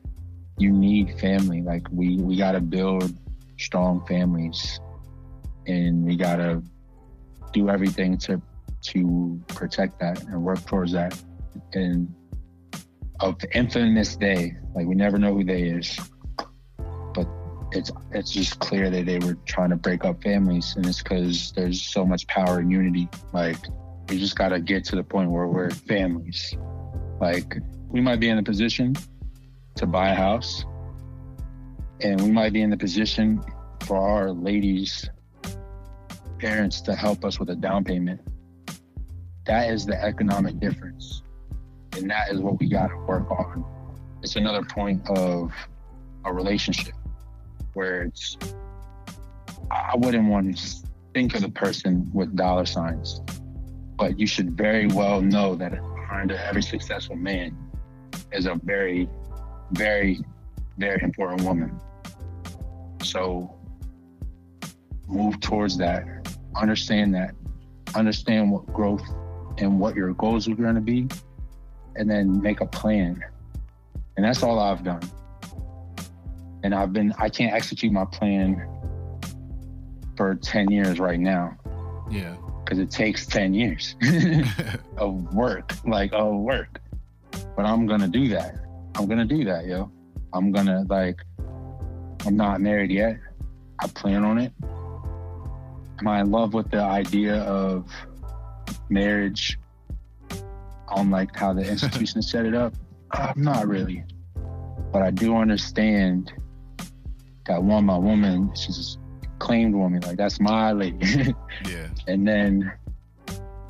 you 0.58 0.70
need 0.72 1.18
family. 1.20 1.60
Like 1.62 1.84
we 1.92 2.16
we 2.28 2.36
got 2.36 2.52
to 2.52 2.60
build 2.60 3.12
strong 3.58 4.04
families. 4.06 4.80
and 5.66 6.02
we 6.06 6.16
gotta 6.16 6.62
do 7.52 7.68
everything 7.68 8.16
to 8.16 8.40
to 8.80 9.38
protect 9.48 10.00
that 10.00 10.16
and 10.24 10.42
work 10.42 10.64
towards 10.64 10.92
that. 10.92 11.12
And 11.74 12.08
of 13.20 13.38
the 13.40 13.54
infamous 13.54 14.16
day, 14.16 14.56
like 14.74 14.86
we 14.86 14.94
never 14.94 15.18
know 15.18 15.34
who 15.34 15.44
they 15.44 15.64
is, 15.64 15.98
but 17.12 17.26
it's 17.72 17.90
it's 18.12 18.30
just 18.30 18.58
clear 18.60 18.88
that 18.88 19.04
they 19.04 19.18
were 19.18 19.36
trying 19.44 19.70
to 19.70 19.76
break 19.76 20.06
up 20.06 20.22
families, 20.22 20.74
and 20.76 20.86
it's 20.86 21.02
because 21.02 21.52
there's 21.52 21.82
so 21.82 22.06
much 22.06 22.26
power 22.28 22.60
and 22.60 22.72
unity. 22.72 23.06
Like 23.34 23.58
we 24.08 24.18
just 24.18 24.36
gotta 24.36 24.60
get 24.60 24.84
to 24.86 24.96
the 24.96 25.02
point 25.02 25.30
where 25.30 25.46
we're 25.46 25.70
families. 25.70 26.56
Like 27.20 27.56
we 27.88 28.00
might 28.00 28.20
be 28.20 28.28
in 28.28 28.38
a 28.38 28.42
position 28.42 28.94
to 29.76 29.86
buy 29.86 30.10
a 30.10 30.14
house, 30.14 30.64
and 32.00 32.20
we 32.20 32.30
might 32.30 32.52
be 32.52 32.62
in 32.62 32.70
the 32.70 32.76
position 32.76 33.42
for 33.80 33.96
our 33.96 34.30
ladies 34.30 35.08
parents 36.38 36.80
to 36.82 36.94
help 36.94 37.24
us 37.24 37.38
with 37.38 37.50
a 37.50 37.56
down 37.56 37.84
payment. 37.84 38.20
That 39.46 39.70
is 39.70 39.84
the 39.84 40.00
economic 40.02 40.60
difference. 40.60 41.22
And 41.96 42.10
that 42.10 42.30
is 42.30 42.40
what 42.40 42.60
we 42.60 42.68
got 42.68 42.88
to 42.88 42.96
work 42.96 43.30
on. 43.30 43.64
It's 44.22 44.36
another 44.36 44.62
point 44.62 45.08
of 45.10 45.52
a 46.24 46.32
relationship 46.32 46.94
where 47.74 48.02
it's, 48.02 48.36
I 49.70 49.96
wouldn't 49.96 50.28
want 50.28 50.56
to 50.56 50.76
think 51.14 51.34
of 51.34 51.42
the 51.42 51.48
person 51.48 52.10
with 52.12 52.36
dollar 52.36 52.66
signs, 52.66 53.20
but 53.98 54.18
you 54.18 54.26
should 54.26 54.56
very 54.56 54.86
well 54.86 55.20
know 55.20 55.54
that 55.56 55.72
behind 55.94 56.32
every 56.32 56.62
successful 56.62 57.16
man 57.16 57.56
is 58.32 58.46
a 58.46 58.54
very, 58.62 59.08
very, 59.72 60.20
very 60.78 61.02
important 61.02 61.42
woman. 61.42 61.78
So 63.02 63.54
move 65.06 65.40
towards 65.40 65.76
that 65.78 66.18
understand 66.60 67.14
that, 67.14 67.34
understand 67.94 68.50
what 68.50 68.66
growth 68.66 69.06
and 69.58 69.78
what 69.80 69.94
your 69.96 70.12
goals 70.14 70.48
are 70.48 70.54
going 70.54 70.74
to 70.74 70.80
be, 70.80 71.08
and 71.96 72.10
then 72.10 72.40
make 72.40 72.60
a 72.60 72.66
plan. 72.66 73.22
And 74.16 74.24
that's 74.24 74.42
all 74.42 74.58
I've 74.58 74.84
done. 74.84 75.02
And 76.62 76.74
I've 76.74 76.92
been, 76.92 77.12
I 77.18 77.28
can't 77.28 77.52
execute 77.52 77.92
my 77.92 78.04
plan 78.04 78.66
for 80.16 80.34
10 80.34 80.70
years 80.70 80.98
right 80.98 81.20
now. 81.20 81.56
Yeah. 82.10 82.36
Because 82.68 82.80
it 82.80 82.90
takes 82.90 83.24
10 83.24 83.54
years 83.54 83.96
of 84.98 85.34
work, 85.34 85.72
like, 85.86 86.12
of 86.12 86.34
work. 86.34 86.82
But 87.56 87.64
I'm 87.64 87.86
going 87.86 88.02
to 88.02 88.08
do 88.08 88.28
that. 88.28 88.56
I'm 88.94 89.06
going 89.06 89.18
to 89.18 89.24
do 89.24 89.42
that, 89.46 89.64
yo. 89.64 89.90
I'm 90.34 90.52
going 90.52 90.66
to, 90.66 90.84
like, 90.86 91.16
I'm 92.26 92.36
not 92.36 92.60
married 92.60 92.90
yet. 92.90 93.16
I 93.80 93.86
plan 93.86 94.22
on 94.22 94.36
it. 94.36 94.52
Am 94.62 96.06
I 96.06 96.20
in 96.20 96.30
love 96.30 96.52
with 96.52 96.70
the 96.70 96.82
idea 96.82 97.36
of 97.44 97.90
marriage 98.90 99.58
on 100.88 101.10
like 101.10 101.34
how 101.34 101.54
the 101.54 101.66
institution 101.66 102.20
set 102.20 102.44
it 102.44 102.54
up? 102.54 102.74
I'm 103.12 103.42
not 103.42 103.66
really. 103.66 104.04
But 104.92 105.02
I 105.02 105.10
do 105.10 105.36
understand 105.36 106.34
that 107.46 107.62
one, 107.62 107.86
my 107.86 107.96
woman, 107.96 108.52
she's 108.54 108.98
claimed 109.48 109.74
woman. 109.74 110.00
Like 110.00 110.18
that's 110.18 110.38
my 110.40 110.72
lady. 110.72 111.34
yeah. 111.68 111.88
And 112.06 112.28
then 112.28 112.70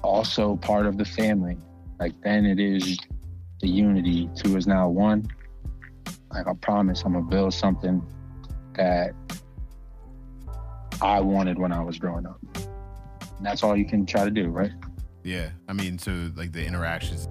also 0.03 0.57
part 0.57 0.87
of 0.87 0.99
the 0.99 1.05
family. 1.05 1.57
Like 2.01 2.21
then 2.23 2.45
it 2.45 2.59
is 2.59 2.99
the 3.61 3.69
unity. 3.69 4.29
Two 4.35 4.57
is 4.57 4.67
now 4.67 4.89
one. 4.89 5.29
Like 6.33 6.49
I 6.49 6.53
promise 6.55 7.03
I'm 7.05 7.13
gonna 7.13 7.25
build 7.25 7.55
something 7.55 8.05
that 8.75 9.13
I 11.01 11.21
wanted 11.21 11.61
when 11.61 11.71
I 11.71 11.81
was 11.81 11.97
growing 11.97 12.27
up. 12.27 12.41
And 12.57 13.47
that's 13.47 13.63
all 13.63 13.77
you 13.77 13.87
can 13.87 14.05
try 14.05 14.25
to 14.25 14.33
do, 14.33 14.49
right? 14.49 14.73
Yeah. 15.23 15.51
I 15.69 15.75
mean, 15.75 15.97
so 15.97 16.33
like 16.35 16.51
the 16.51 16.65
interactions 16.67 17.29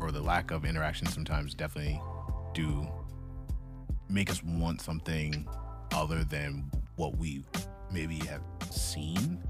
or 0.00 0.12
the 0.12 0.20
lack 0.20 0.50
of 0.50 0.66
interaction 0.66 1.06
sometimes 1.06 1.54
definitely 1.54 1.98
do 2.52 2.86
make 4.10 4.28
us 4.28 4.42
want 4.44 4.82
something 4.82 5.48
other 5.94 6.24
than 6.24 6.70
what 6.96 7.16
we 7.16 7.42
maybe 7.92 8.16
have 8.26 8.42
seen 8.70 9.42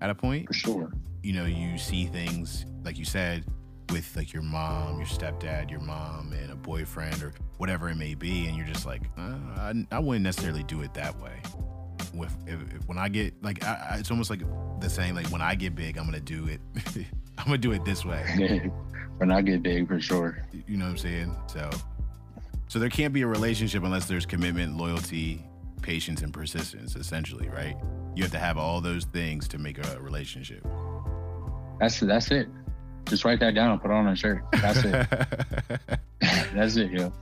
at 0.00 0.10
a 0.10 0.14
point. 0.14 0.46
For 0.46 0.54
sure. 0.54 0.92
You 1.22 1.32
know, 1.32 1.44
you 1.44 1.78
see 1.78 2.06
things 2.06 2.66
like 2.84 2.98
you 2.98 3.04
said 3.04 3.44
with 3.90 4.14
like 4.16 4.32
your 4.32 4.42
mom, 4.42 4.98
your 4.98 5.06
stepdad, 5.06 5.70
your 5.70 5.80
mom, 5.80 6.32
and 6.32 6.50
a 6.50 6.56
boyfriend 6.56 7.22
or 7.22 7.32
whatever 7.58 7.88
it 7.88 7.96
may 7.96 8.14
be, 8.14 8.46
and 8.46 8.56
you're 8.56 8.66
just 8.66 8.86
like, 8.86 9.02
uh, 9.16 9.36
I, 9.56 9.86
I 9.92 9.98
wouldn't 9.98 10.24
necessarily 10.24 10.62
do 10.64 10.82
it 10.82 10.94
that 10.94 11.18
way 11.20 11.40
with 12.16 12.34
if, 12.46 12.60
if, 12.74 12.88
when 12.88 12.98
I 12.98 13.08
get 13.08 13.34
like 13.42 13.64
I, 13.64 13.88
I, 13.90 13.96
it's 13.98 14.10
almost 14.10 14.30
like 14.30 14.40
the 14.80 14.88
saying 14.88 15.14
like 15.14 15.26
when 15.28 15.42
I 15.42 15.54
get 15.54 15.74
big 15.74 15.98
I'm 15.98 16.04
gonna 16.04 16.20
do 16.20 16.46
it 16.46 16.60
I'm 17.38 17.44
gonna 17.44 17.58
do 17.58 17.72
it 17.72 17.84
this 17.84 18.04
way. 18.04 18.70
when 19.18 19.30
I 19.30 19.42
get 19.42 19.62
big 19.62 19.86
for 19.88 20.00
sure. 20.00 20.46
You 20.66 20.76
know 20.76 20.86
what 20.86 20.92
I'm 20.92 20.98
saying? 20.98 21.36
So 21.46 21.70
so 22.68 22.78
there 22.78 22.88
can't 22.88 23.12
be 23.12 23.22
a 23.22 23.26
relationship 23.26 23.84
unless 23.84 24.06
there's 24.06 24.26
commitment, 24.26 24.76
loyalty, 24.76 25.44
patience, 25.82 26.22
and 26.22 26.32
persistence. 26.32 26.96
Essentially, 26.96 27.48
right? 27.48 27.76
You 28.14 28.22
have 28.22 28.32
to 28.32 28.38
have 28.38 28.58
all 28.58 28.80
those 28.80 29.04
things 29.04 29.48
to 29.48 29.58
make 29.58 29.78
a 29.78 30.00
relationship. 30.00 30.66
That's 31.80 32.00
that's 32.00 32.30
it. 32.30 32.48
Just 33.08 33.24
write 33.24 33.40
that 33.40 33.54
down 33.54 33.70
and 33.70 33.80
put 33.80 33.90
it 33.90 33.94
on 33.94 34.08
a 34.08 34.16
shirt. 34.16 34.42
That's 34.52 34.84
it. 34.84 36.00
that's 36.54 36.76
it, 36.76 36.90
yo. 36.90 37.12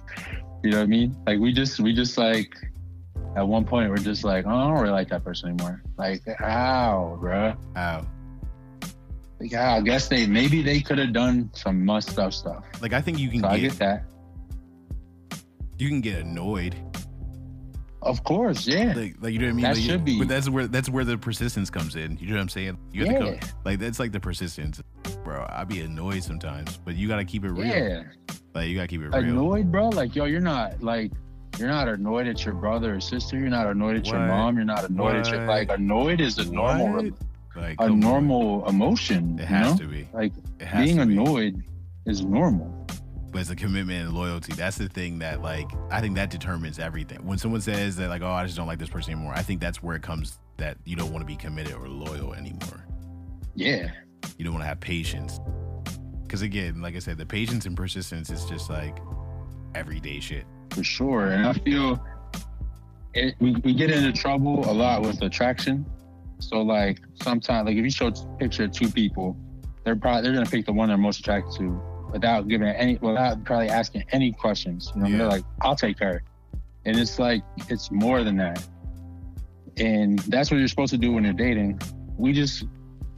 You 0.63 0.71
know 0.71 0.79
what 0.79 0.85
I 0.85 0.87
mean? 0.87 1.17
Like 1.27 1.39
we 1.41 1.53
just 1.53 1.81
we 1.81 1.95
just 1.95 2.17
like 2.17 2.55
at 3.37 3.47
one 3.47 3.65
point 3.65 3.91
we're 3.91 3.97
just 3.97 4.25
like, 4.25 4.47
oh, 4.47 4.51
I 4.51 4.65
don't 4.69 4.81
really 4.81 4.91
like 4.91 5.09
that 5.11 5.25
person 5.25 5.51
anymore. 5.51 5.83
Like, 5.99 6.23
how, 6.39 7.19
bro? 7.21 7.55
How? 7.75 8.07
Like? 9.41 9.55
I 9.55 9.81
guess 9.81 10.09
they 10.09 10.27
maybe 10.27 10.63
they 10.63 10.81
could 10.81 10.99
have 10.99 11.13
done 11.13 11.51
some 11.53 11.85
messed 11.85 12.19
up 12.19 12.33
stuff. 12.33 12.65
Like, 12.81 12.93
I 12.93 13.01
think 13.01 13.19
you 13.19 13.29
can. 13.29 13.41
So 13.41 13.49
get, 13.49 13.53
I 13.53 13.59
get 13.59 13.73
that. 13.79 14.05
You 15.79 15.89
can 15.89 16.01
get 16.01 16.21
annoyed. 16.21 16.77
Of 18.05 18.23
course, 18.25 18.67
yeah. 18.67 18.93
Like, 18.95 19.17
like 19.21 19.33
you 19.33 19.39
know 19.39 19.47
what 19.47 19.51
I 19.51 19.55
mean? 19.55 19.63
That 19.63 19.75
like, 19.77 19.85
should 19.85 20.05
be. 20.05 20.19
But 20.19 20.29
that's 20.29 20.49
where 20.49 20.67
that's 20.67 20.89
where 20.89 21.05
the 21.05 21.17
persistence 21.17 21.71
comes 21.71 21.97
in. 21.97 22.19
You 22.19 22.29
know 22.29 22.35
what 22.35 22.43
I'm 22.43 22.49
saying? 22.49 22.79
You 22.93 23.07
have 23.07 23.13
yeah. 23.13 23.19
to 23.19 23.37
go, 23.37 23.47
like 23.65 23.79
that's 23.79 23.99
like 23.99 24.13
the 24.13 24.21
persistence, 24.21 24.83
bro. 25.25 25.47
I 25.49 25.65
be 25.65 25.81
annoyed 25.81 26.23
sometimes, 26.23 26.77
but 26.77 26.95
you 26.95 27.09
got 27.09 27.17
to 27.17 27.25
keep 27.25 27.45
it 27.45 27.51
real. 27.51 27.67
Yeah. 27.67 28.03
Like 28.55 28.69
you 28.69 28.77
got 28.77 28.83
to 28.83 28.89
keep 28.89 29.01
it 29.01 29.09
real. 29.09 29.15
Annoyed, 29.15 29.73
bro? 29.73 29.89
Like 29.89 30.15
yo, 30.15 30.27
you're 30.27 30.41
not 30.41 30.83
like 30.83 31.13
you're 31.59 31.69
not 31.69 31.89
annoyed 31.89 32.27
at 32.27 32.45
your 32.45 32.55
brother 32.55 32.95
or 32.95 33.01
sister. 33.01 33.39
You're 33.39 33.49
not 33.49 33.67
annoyed 33.67 33.97
at 33.97 34.05
what? 34.05 34.13
your 34.13 34.27
mom. 34.27 34.57
You're 34.57 34.65
not 34.65 34.85
annoyed 34.89 35.15
what? 35.15 35.17
at 35.17 35.31
your 35.31 35.47
like 35.47 35.71
annoyed 35.71 36.21
is 36.21 36.39
a 36.39 36.51
normal 36.51 37.11
like, 37.57 37.77
a 37.81 37.89
normal 37.89 38.65
on. 38.65 38.75
emotion. 38.75 39.39
It 39.39 39.47
has 39.47 39.73
know? 39.73 39.87
to 39.87 39.87
be. 39.87 40.09
Like 40.13 40.33
being 40.75 40.99
annoyed 40.99 41.57
be. 41.57 42.11
is 42.11 42.25
normal. 42.25 42.84
But 43.35 43.41
it's 43.41 43.50
a 43.50 43.57
commitment 43.57 44.07
and 44.07 44.17
loyalty. 44.17 44.53
That's 44.53 44.79
the 44.79 44.88
thing 44.88 45.19
that 45.19 45.43
like 45.43 45.69
I 45.91 46.00
think 46.00 46.14
that 46.14 46.31
determines 46.31 46.79
everything. 46.79 47.19
When 47.26 47.37
someone 47.37 47.61
says 47.61 47.97
that 47.97 48.09
like, 48.09 48.23
oh, 48.23 48.31
I 48.31 48.45
just 48.45 48.57
don't 48.57 48.69
like 48.69 48.79
this 48.79 48.88
person 48.88 49.12
anymore, 49.12 49.33
I 49.35 49.43
think 49.43 49.61
that's 49.61 49.83
where 49.83 49.97
it 49.97 50.03
comes 50.03 50.38
that 50.57 50.76
you 50.85 50.95
don't 50.95 51.11
want 51.11 51.23
to 51.23 51.26
be 51.26 51.35
committed 51.35 51.75
or 51.75 51.88
loyal 51.88 52.33
anymore. 52.35 52.87
Yeah. 53.57 53.91
You 54.38 54.45
don't 54.45 54.55
want 54.55 54.62
to 54.62 54.69
have 54.69 54.79
patience. 54.79 55.41
Cause 56.29 56.43
again, 56.43 56.81
like 56.81 56.95
I 56.95 57.00
said, 57.00 57.19
the 57.19 57.26
patience 57.26 57.67
and 57.67 57.76
persistence 57.76 58.31
is 58.31 58.45
just 58.45 58.71
like 58.71 58.99
everyday 59.75 60.21
shit 60.21 60.45
for 60.71 60.85
sure. 60.85 61.31
And 61.31 61.45
I 61.45 61.55
feel 61.55 62.05
it, 63.14 63.35
we, 63.41 63.57
we 63.64 63.75
get 63.75 63.91
into 63.91 64.12
trouble 64.12 64.71
a 64.71 64.73
lot 64.73 65.03
with 65.03 65.21
attraction. 65.23 65.85
So 66.38 66.62
like 66.62 67.00
sometimes, 67.21 67.67
like 67.67 67.76
if 67.76 67.83
you 67.83 67.91
show 67.91 68.07
a 68.07 68.37
picture 68.38 68.62
of 68.62 68.71
two 68.71 68.88
people, 68.88 69.37
they're 69.83 69.97
probably 69.97 70.23
they're 70.23 70.35
gonna 70.35 70.47
pick 70.47 70.67
the 70.67 70.73
one 70.73 70.87
they're 70.88 70.97
most 70.97 71.19
attracted 71.19 71.53
to 71.59 71.94
without 72.14 72.47
giving 72.47 72.68
any 72.68 72.94
without 73.02 73.44
probably 73.44 73.68
asking 73.68 74.04
any 74.12 74.33
questions. 74.33 74.92
You 74.94 75.02
know, 75.02 75.09
yeah. 75.09 75.16
they're 75.18 75.28
like, 75.28 75.44
I'll 75.61 75.76
take 75.76 75.99
her. 75.99 76.23
And 76.87 76.97
it's 76.97 77.18
like 77.18 77.42
it's 77.68 77.90
more 77.90 78.23
than 78.23 78.37
that. 78.37 78.64
And 79.76 80.21
that's 80.21 80.50
what 80.50 80.59
you're 80.59 80.68
supposed 80.68 80.92
to 80.92 80.99
do 80.99 81.12
when 81.12 81.25
you're 81.25 81.33
dating. 81.33 81.80
We 82.16 82.33
just 82.33 82.64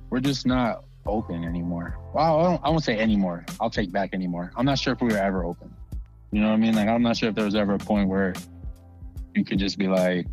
we're 0.09 0.21
just 0.21 0.47
not 0.47 0.85
open 1.05 1.45
anymore. 1.45 1.99
Well, 2.15 2.41
I, 2.41 2.43
don't, 2.43 2.65
I 2.65 2.71
won't 2.71 2.85
say 2.85 2.99
anymore. 2.99 3.45
I'll 3.61 3.71
take 3.71 3.93
back 3.93 4.15
anymore. 4.15 4.51
I'm 4.57 4.65
not 4.65 4.79
sure 4.79 4.95
if 4.95 5.03
we 5.03 5.09
were 5.09 5.19
ever 5.19 5.45
open. 5.45 5.73
You 6.33 6.41
know 6.41 6.49
what 6.49 6.55
I 6.55 6.57
mean? 6.57 6.75
Like 6.75 6.89
I'm 6.89 7.03
not 7.03 7.19
sure 7.19 7.29
if 7.29 7.35
there 7.35 7.45
was 7.45 7.55
ever 7.55 7.75
a 7.75 7.79
point 7.79 8.09
where 8.09 8.33
you 9.35 9.45
could 9.45 9.59
just 9.59 9.77
be 9.79 9.89
like, 9.89 10.27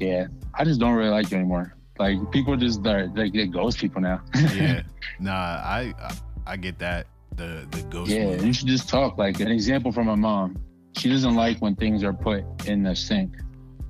yeah, 0.00 0.26
I 0.52 0.64
just 0.64 0.80
don't 0.80 0.94
really 0.94 1.10
like 1.10 1.30
you 1.30 1.36
anymore. 1.36 1.76
Like 1.98 2.18
people 2.32 2.56
just 2.56 2.82
like 2.82 3.14
they 3.14 3.46
ghost 3.46 3.78
people 3.78 4.00
now. 4.00 4.20
yeah, 4.54 4.82
nah, 5.20 5.32
I, 5.32 5.94
I 6.00 6.12
I 6.48 6.56
get 6.56 6.78
that 6.78 7.06
the 7.36 7.66
the 7.70 7.82
ghost. 7.82 8.10
Yeah, 8.10 8.32
you 8.32 8.52
should 8.52 8.68
just 8.68 8.88
talk. 8.88 9.18
Like 9.18 9.38
an 9.40 9.48
example 9.48 9.92
from 9.92 10.06
my 10.06 10.14
mom, 10.14 10.58
she 10.96 11.10
doesn't 11.10 11.34
like 11.34 11.58
when 11.58 11.76
things 11.76 12.02
are 12.02 12.14
put 12.14 12.42
in 12.66 12.82
the 12.82 12.96
sink. 12.96 13.36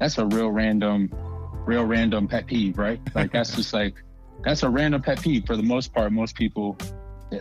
That's 0.01 0.19
a 0.19 0.27
real 0.27 0.51
random, 0.51 1.09
real 1.65 1.85
random 1.85 2.27
pet 2.27 2.47
peeve, 2.47 2.77
right? 2.77 3.01
Like 3.15 3.33
that's 3.33 3.55
just 3.55 3.73
like 3.73 3.95
that's 4.43 4.65
a 4.65 4.69
random 4.69 5.03
pet 5.03 5.23
peeve 5.23 5.47
for 5.47 5.57
the 5.57 5.63
most 5.63 5.95
part. 5.95 6.13
Most 6.13 6.35
people 6.35 6.77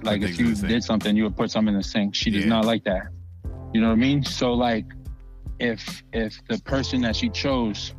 like 0.03 0.21
if 0.21 0.39
you 0.39 0.53
did 0.53 0.83
something, 0.83 1.15
you 1.15 1.24
would 1.24 1.36
put 1.36 1.50
something 1.50 1.74
in 1.74 1.79
the 1.79 1.83
sink. 1.83 2.13
She 2.13 2.29
does 2.29 2.43
yeah. 2.43 2.50
not 2.50 2.65
like 2.65 2.83
that. 2.83 3.07
You 3.74 3.81
know 3.81 3.88
what 3.88 3.93
I 3.93 3.97
mean? 3.97 4.24
So 4.24 4.53
like, 4.53 4.86
if 5.59 6.03
if 6.13 6.39
the 6.47 6.59
person 6.59 7.01
that 7.01 7.15
she 7.15 7.29
chose 7.29 7.93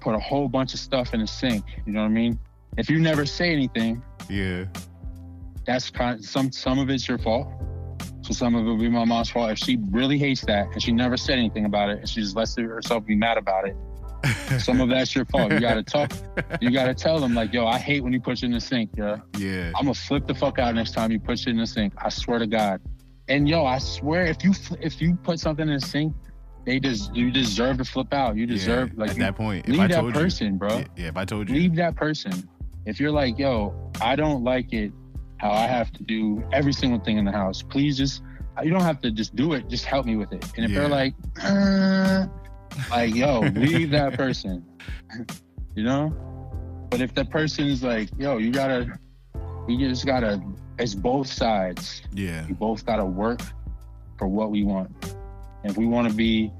put 0.00 0.14
a 0.14 0.18
whole 0.18 0.48
bunch 0.48 0.74
of 0.74 0.80
stuff 0.80 1.14
in 1.14 1.20
the 1.20 1.26
sink. 1.26 1.64
You 1.86 1.92
know 1.92 2.00
what 2.00 2.06
I 2.06 2.10
mean? 2.10 2.38
If 2.76 2.90
you 2.90 2.98
never 2.98 3.24
say 3.24 3.52
anything, 3.52 4.02
Yeah. 4.28 4.64
That's 5.66 5.90
kind 5.90 6.24
some 6.24 6.52
some 6.52 6.78
of 6.78 6.90
it's 6.90 7.08
your 7.08 7.18
fault. 7.18 7.48
So 8.22 8.32
some 8.32 8.54
of 8.54 8.64
it 8.64 8.68
will 8.68 8.78
be 8.78 8.88
my 8.88 9.04
mom's 9.04 9.30
fault. 9.30 9.50
If 9.50 9.58
she 9.58 9.78
really 9.90 10.18
hates 10.18 10.40
that 10.46 10.68
and 10.72 10.82
she 10.82 10.92
never 10.92 11.16
said 11.16 11.38
anything 11.38 11.66
about 11.66 11.90
it 11.90 11.98
and 11.98 12.08
she 12.08 12.20
just 12.20 12.34
lets 12.34 12.56
herself 12.56 13.04
be 13.04 13.14
mad 13.14 13.36
about 13.36 13.68
it, 13.68 13.76
some 14.58 14.80
of 14.80 14.88
that's 14.88 15.14
your 15.14 15.26
fault. 15.26 15.52
You 15.52 15.60
gotta 15.60 15.82
talk. 15.82 16.12
You 16.60 16.70
gotta 16.70 16.94
tell 16.94 17.18
them 17.18 17.34
like, 17.34 17.52
yo, 17.52 17.66
I 17.66 17.78
hate 17.78 18.02
when 18.02 18.12
you 18.12 18.20
push 18.20 18.42
in 18.42 18.52
the 18.52 18.60
sink. 18.60 18.90
Yeah, 18.96 19.18
Yeah. 19.38 19.72
I'm 19.76 19.84
gonna 19.84 19.94
flip 19.94 20.26
the 20.26 20.34
fuck 20.34 20.58
out 20.58 20.74
next 20.74 20.92
time 20.92 21.10
you 21.10 21.20
push 21.20 21.46
it 21.46 21.50
in 21.50 21.58
the 21.58 21.66
sink. 21.66 21.92
I 21.98 22.08
swear 22.08 22.38
to 22.38 22.46
God. 22.46 22.80
And 23.28 23.48
yo, 23.48 23.64
I 23.64 23.78
swear 23.78 24.24
if 24.24 24.42
you 24.42 24.52
if 24.80 25.00
you 25.00 25.16
put 25.22 25.38
something 25.38 25.68
in 25.68 25.74
the 25.74 25.80
sink, 25.80 26.14
they 26.64 26.80
just 26.80 27.14
you 27.14 27.30
deserve 27.30 27.78
to 27.78 27.84
flip 27.84 28.12
out. 28.12 28.36
You 28.36 28.46
deserve 28.46 28.92
yeah. 28.94 29.00
like 29.00 29.10
at 29.10 29.16
you, 29.16 29.22
that 29.22 29.36
point. 29.36 29.66
If 29.68 29.76
leave 29.76 29.88
that 29.90 30.14
person, 30.14 30.54
you, 30.54 30.58
bro. 30.58 30.84
Yeah, 30.96 31.08
if 31.08 31.16
I 31.16 31.24
told 31.24 31.48
you, 31.48 31.54
Leave 31.54 31.76
that 31.76 31.94
person. 31.94 32.48
If 32.86 33.00
you're 33.00 33.12
like, 33.12 33.38
yo, 33.38 33.74
I 34.00 34.14
don't 34.16 34.44
like 34.44 34.72
it 34.72 34.92
how 35.38 35.50
I 35.50 35.66
have 35.66 35.92
to 35.92 36.02
do 36.02 36.42
every 36.52 36.72
single 36.72 36.98
thing 37.00 37.18
in 37.18 37.24
the 37.24 37.32
house. 37.32 37.62
Please 37.62 37.96
just 37.96 38.22
you 38.62 38.70
don't 38.70 38.82
have 38.82 39.00
to 39.02 39.10
just 39.10 39.34
do 39.34 39.52
it. 39.54 39.68
Just 39.68 39.84
help 39.84 40.06
me 40.06 40.16
with 40.16 40.32
it. 40.32 40.44
And 40.56 40.64
if 40.64 40.70
Yeah. 40.70 40.80
they're 40.80 40.88
like, 40.88 41.14
uh, 41.42 42.26
like, 42.90 43.14
yo, 43.14 43.40
leave 43.40 43.90
that 43.90 44.14
person. 44.16 44.64
you 45.74 45.82
know? 45.82 46.14
But 46.90 47.00
if 47.00 47.14
that 47.14 47.30
person 47.30 47.66
is 47.66 47.82
like, 47.82 48.10
yo, 48.16 48.38
you 48.38 48.52
gotta, 48.52 48.96
you 49.66 49.88
just 49.88 50.06
gotta, 50.06 50.40
it's 50.78 50.94
both 50.94 51.26
sides. 51.26 52.02
yeah, 52.12 52.46
We 52.46 52.52
both 52.54 52.86
gotta 52.86 53.04
work 53.04 53.40
for 54.18 54.28
what 54.28 54.52
we 54.52 54.62
want. 54.62 54.90
And 55.62 55.72
if 55.72 55.76
we 55.76 55.86
want 55.86 56.08
to 56.08 56.14
be 56.14 56.52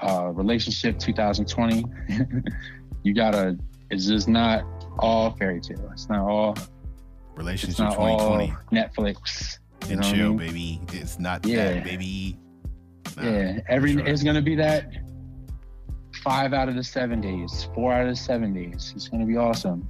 uh, 0.00 0.30
relationship 0.34 0.98
2020, 0.98 1.84
you 3.04 3.14
gotta. 3.14 3.56
It's 3.88 4.06
just 4.06 4.26
not 4.28 4.64
all 4.98 5.30
fairy 5.30 5.60
tale. 5.60 5.88
It's 5.92 6.08
not 6.08 6.28
all. 6.28 6.56
Relationship 7.36 7.78
not 7.78 7.96
all 7.96 8.18
2020 8.18 8.54
Netflix. 8.72 9.58
You 9.84 9.90
and 9.92 10.00
what 10.00 10.06
I 10.06 10.12
chill, 10.12 10.28
mean? 10.34 10.36
baby. 10.38 10.80
It's 10.92 11.18
not 11.18 11.46
Yeah. 11.46 11.74
that, 11.74 11.84
baby. 11.84 12.38
Nah, 13.16 13.22
Yeah, 13.22 13.60
every 13.68 13.92
sure. 13.92 14.06
it's 14.06 14.22
gonna 14.22 14.42
be 14.42 14.54
that 14.56 14.90
five 16.22 16.52
out 16.52 16.68
of 16.68 16.74
the 16.74 16.82
seven 16.84 17.20
days, 17.20 17.68
four 17.74 17.92
out 17.92 18.02
of 18.02 18.08
the 18.08 18.16
seven 18.16 18.52
days. 18.52 18.92
It's 18.96 19.08
gonna 19.08 19.26
be 19.26 19.36
awesome. 19.36 19.88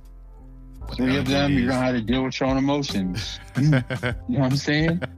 what 0.80 0.96
Three 0.96 1.16
of 1.16 1.26
them, 1.26 1.50
it 1.52 1.54
you're 1.60 1.70
gonna 1.70 1.84
have 1.84 1.94
to 1.96 2.00
deal 2.02 2.22
with 2.24 2.38
your 2.38 2.48
own 2.48 2.58
emotions. 2.58 3.40
you 3.56 3.70
know 3.70 3.82
what 4.28 4.52
I'm 4.52 4.56
saying? 4.56 5.00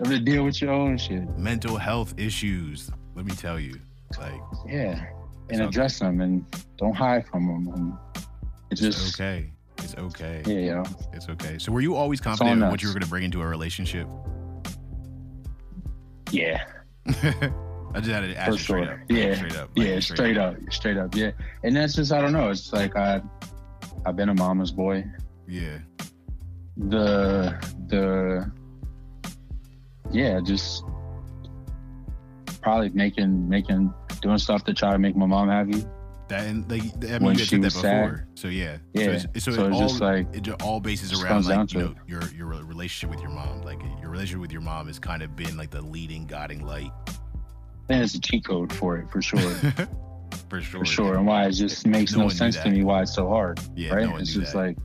You 0.00 0.04
have 0.04 0.12
to 0.16 0.20
deal 0.20 0.44
with 0.44 0.62
your 0.62 0.70
own 0.70 0.96
shit. 0.96 1.28
mental 1.36 1.76
health 1.76 2.14
issues. 2.16 2.88
Let 3.16 3.26
me 3.26 3.32
tell 3.34 3.58
you, 3.58 3.80
like 4.16 4.40
Yeah, 4.64 5.04
and 5.50 5.60
address 5.62 5.98
them 5.98 6.20
and 6.20 6.44
don't 6.76 6.94
hide 6.94 7.26
from 7.26 7.48
them. 7.48 7.74
And 7.74 7.92
it's 8.70 8.80
it's 8.82 8.96
just 8.96 9.20
okay. 9.20 9.50
It's 9.78 9.94
okay. 9.96 10.42
yeah. 10.46 10.84
It's 11.12 11.28
okay. 11.28 11.58
So, 11.58 11.72
were 11.72 11.80
you 11.80 11.94
always 11.94 12.20
confident 12.20 12.62
in 12.62 12.68
what 12.70 12.82
you 12.82 12.88
were 12.88 12.94
going 12.94 13.02
to 13.02 13.08
bring 13.08 13.24
into 13.24 13.40
a 13.42 13.46
relationship? 13.46 14.06
yeah, 16.30 16.62
I 17.06 18.00
just 18.00 18.10
had 18.10 18.20
to 18.20 18.36
ask 18.36 18.52
For 18.52 18.58
straight 18.58 18.84
sure. 18.84 18.92
up. 18.94 18.98
Like, 19.08 19.18
Yeah. 19.18 19.34
straight 19.34 19.56
up. 19.56 19.70
Like, 19.76 19.86
yeah, 19.86 20.00
straight 20.00 20.36
up, 20.38 20.56
straight 20.70 20.96
up, 20.98 21.14
yeah. 21.14 21.30
And 21.64 21.74
that's 21.74 21.94
just 21.94 22.12
I 22.12 22.20
don't 22.20 22.32
know. 22.34 22.50
It's 22.50 22.70
like 22.72 22.94
I, 22.96 23.22
I've 24.04 24.14
been 24.16 24.28
a 24.28 24.34
mama's 24.34 24.70
boy. 24.72 25.04
Yeah. 25.46 25.78
the 26.76 27.56
the 27.88 28.52
yeah 30.12 30.40
just 30.44 30.84
probably 32.60 32.90
making 32.90 33.48
making 33.48 33.92
doing 34.20 34.38
stuff 34.38 34.64
to 34.64 34.74
try 34.74 34.92
to 34.92 34.98
make 34.98 35.16
my 35.16 35.26
mom 35.26 35.48
happy 35.48 35.84
That 36.28 36.46
and 36.46 36.70
like 36.70 36.82
I 36.82 37.18
mean, 37.18 37.22
When 37.22 37.38
you 37.38 37.44
she 37.44 37.50
said 37.50 37.60
that 37.62 37.64
was 37.64 37.74
before. 37.76 38.26
So 38.34 38.48
yeah. 38.48 38.76
Yeah. 38.92 39.04
So 39.18 39.28
it's, 39.34 39.44
so 39.44 39.50
So 39.52 39.64
it 39.64 39.68
it's 39.68 39.74
all 39.76 39.80
just 39.88 40.00
like- 40.00 40.26
it 40.36 40.62
all 40.62 40.78
bases 40.80 41.22
around 41.22 41.46
like 41.46 41.72
you 41.72 41.80
know 41.80 41.94
your 42.06 42.22
your 42.36 42.46
relationship 42.64 43.10
with 43.10 43.20
your 43.22 43.30
mom. 43.30 43.62
Like 43.62 43.80
your 44.00 44.10
relationship 44.10 44.40
with 44.42 44.52
your 44.52 44.60
mom 44.60 44.86
has 44.88 44.98
kind 44.98 45.22
of 45.22 45.34
been 45.36 45.56
like 45.56 45.70
the 45.70 45.80
leading 45.82 46.26
guiding 46.26 46.64
light. 46.66 46.92
and 47.88 48.02
it's 48.02 48.14
a 48.14 48.20
cheat 48.20 48.44
code 48.44 48.70
for 48.72 48.98
it 48.98 49.10
for 49.10 49.22
sure 49.22 49.40
For 50.50 50.60
sure. 50.60 50.80
for 50.80 50.84
sure 50.84 51.14
and 51.16 51.26
why 51.26 51.46
it 51.46 51.52
just 51.52 51.86
makes 51.86 52.12
No 52.14 52.24
no, 52.24 52.28
sense 52.28 52.56
to 52.58 52.68
me 52.70 52.84
why 52.84 53.00
it's 53.02 53.14
so 53.14 53.26
hard 53.28 53.58
Yeah. 53.74 53.94
right 53.94 54.06
No 54.08 54.16
it's 54.18 54.34
just 54.34 54.52
that. 54.52 54.58
like 54.58 54.78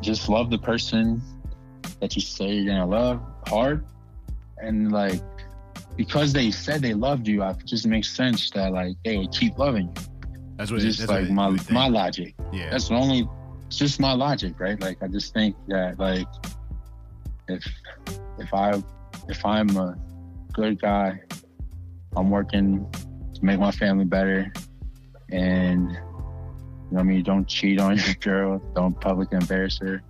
just 0.00 0.28
love 0.28 0.50
the 0.50 0.58
person 0.58 1.22
that 2.00 2.16
you 2.16 2.22
say 2.22 2.50
you're 2.54 2.72
gonna 2.74 2.86
love 2.86 3.22
hard 3.46 3.84
and 4.58 4.90
like 4.90 5.22
because 5.96 6.32
they 6.32 6.50
said 6.50 6.80
they 6.82 6.94
loved 6.94 7.26
you 7.26 7.42
it 7.42 7.56
just 7.64 7.86
makes 7.86 8.10
sense 8.10 8.50
that 8.50 8.72
like 8.72 8.96
they 9.04 9.16
would 9.18 9.32
keep 9.32 9.58
loving 9.58 9.86
you 9.86 10.02
that's 10.56 10.70
what 10.70 10.82
it's 10.82 10.84
it- 10.96 10.98
just 10.98 11.08
like 11.08 11.22
what 11.26 11.30
my 11.32 11.46
you 11.46 11.52
would 11.52 11.60
think. 11.60 11.72
my 11.72 11.88
logic 11.88 12.34
yeah. 12.52 12.70
that's 12.70 12.88
the 12.88 12.94
only 12.94 13.28
it's 13.66 13.76
just 13.76 14.00
my 14.00 14.12
logic 14.12 14.58
right 14.58 14.80
like 14.80 15.02
i 15.02 15.08
just 15.08 15.32
think 15.34 15.54
that 15.68 15.98
like 15.98 16.26
if 17.48 17.66
if 18.38 18.52
i 18.54 18.82
if 19.28 19.44
i'm 19.44 19.68
a 19.76 19.96
good 20.52 20.80
guy 20.80 21.20
i'm 22.16 22.30
working 22.30 22.86
to 23.34 23.44
make 23.44 23.58
my 23.58 23.70
family 23.70 24.04
better 24.04 24.52
and 25.30 25.90
you 25.90 25.96
know 25.96 26.02
what 26.90 27.00
i 27.00 27.04
mean 27.04 27.22
don't 27.22 27.46
cheat 27.46 27.80
on 27.80 27.96
your 28.04 28.14
girl 28.14 28.62
don't 28.74 28.98
publicly 29.00 29.36
embarrass 29.38 29.78
her 29.78 30.02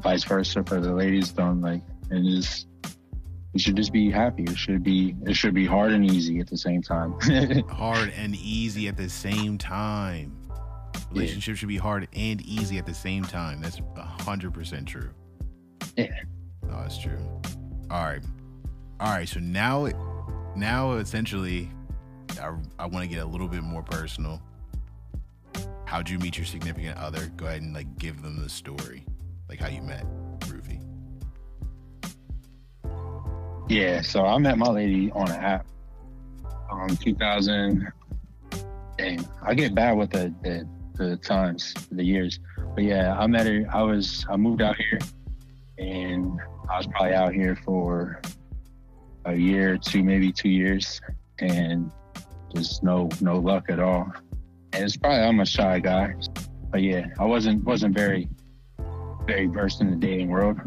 vice 0.00 0.24
versa 0.24 0.62
for 0.64 0.80
the 0.80 0.92
ladies 0.92 1.30
don't 1.30 1.60
like 1.60 1.82
and 2.10 2.24
just 2.28 2.68
you 3.56 3.62
should 3.62 3.76
just 3.76 3.92
be 3.92 4.10
happy 4.10 4.44
it 4.44 4.56
should 4.56 4.84
be 4.84 5.14
it 5.26 5.34
should 5.34 5.54
be 5.54 5.66
hard 5.66 5.92
and 5.92 6.10
easy 6.10 6.40
at 6.40 6.46
the 6.46 6.56
same 6.56 6.82
time 6.82 7.14
hard 7.68 8.12
and 8.16 8.34
easy 8.36 8.88
at 8.88 8.96
the 8.96 9.08
same 9.08 9.58
time. 9.58 10.36
Relationship 11.10 11.56
should 11.56 11.68
be 11.68 11.76
hard 11.76 12.08
and 12.14 12.40
easy 12.42 12.78
at 12.78 12.86
the 12.86 12.94
same 12.94 13.24
time. 13.24 13.60
That's 13.60 13.80
hundred 13.96 14.52
percent 14.52 14.86
true. 14.86 15.10
Yeah. 15.96 16.08
No, 16.62 16.80
that's 16.80 16.98
true. 16.98 17.18
All 17.90 18.04
right, 18.04 18.22
all 19.00 19.12
right. 19.12 19.28
So 19.28 19.40
now, 19.40 19.88
now 20.56 20.92
essentially, 20.94 21.70
I, 22.40 22.54
I 22.78 22.86
want 22.86 23.04
to 23.04 23.08
get 23.08 23.22
a 23.22 23.26
little 23.26 23.48
bit 23.48 23.62
more 23.62 23.82
personal. 23.82 24.42
How'd 25.84 26.10
you 26.10 26.18
meet 26.18 26.36
your 26.36 26.46
significant 26.46 26.98
other? 26.98 27.32
Go 27.36 27.46
ahead 27.46 27.62
and 27.62 27.72
like 27.72 27.98
give 27.98 28.22
them 28.22 28.42
the 28.42 28.48
story, 28.48 29.06
like 29.48 29.60
how 29.60 29.68
you 29.68 29.82
met 29.82 30.04
Yeah, 33.68 34.00
so 34.02 34.24
I 34.24 34.38
met 34.38 34.58
my 34.58 34.68
lady 34.68 35.10
on 35.10 35.30
an 35.30 35.36
app. 35.42 35.66
Um, 36.70 36.96
2000. 36.96 37.92
Dang, 38.96 39.28
I 39.42 39.54
get 39.54 39.74
bad 39.74 39.96
with 39.96 40.10
the, 40.10 40.32
the 40.42 40.66
the 40.96 41.16
times, 41.16 41.74
the 41.92 42.04
years. 42.04 42.40
But 42.74 42.84
yeah, 42.84 43.18
I 43.18 43.26
met 43.26 43.46
her. 43.46 43.66
I 43.72 43.82
was 43.82 44.24
I 44.30 44.36
moved 44.36 44.62
out 44.62 44.76
here, 44.76 44.98
and 45.78 46.40
I 46.70 46.78
was 46.78 46.86
probably 46.86 47.14
out 47.14 47.34
here 47.34 47.56
for 47.64 48.20
a 49.24 49.34
year 49.34 49.76
two, 49.76 50.02
maybe 50.02 50.32
two 50.32 50.48
years, 50.48 51.00
and 51.38 51.90
just 52.54 52.82
no 52.82 53.08
no 53.20 53.38
luck 53.38 53.68
at 53.68 53.80
all. 53.80 54.10
And 54.72 54.84
it's 54.84 54.96
probably 54.96 55.20
I'm 55.20 55.40
a 55.40 55.46
shy 55.46 55.80
guy, 55.80 56.14
but 56.70 56.82
yeah, 56.82 57.06
I 57.18 57.24
wasn't 57.24 57.64
wasn't 57.64 57.94
very 57.94 58.28
very 59.26 59.46
versed 59.46 59.80
in 59.80 59.90
the 59.90 59.96
dating 59.96 60.28
world. 60.28 60.58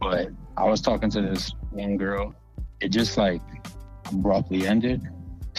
But 0.00 0.28
I 0.56 0.64
was 0.64 0.80
talking 0.80 1.10
to 1.10 1.22
this 1.22 1.54
one 1.70 1.96
girl. 1.96 2.34
It 2.80 2.88
just 2.88 3.16
like 3.16 3.42
abruptly 4.10 4.66
ended. 4.66 5.02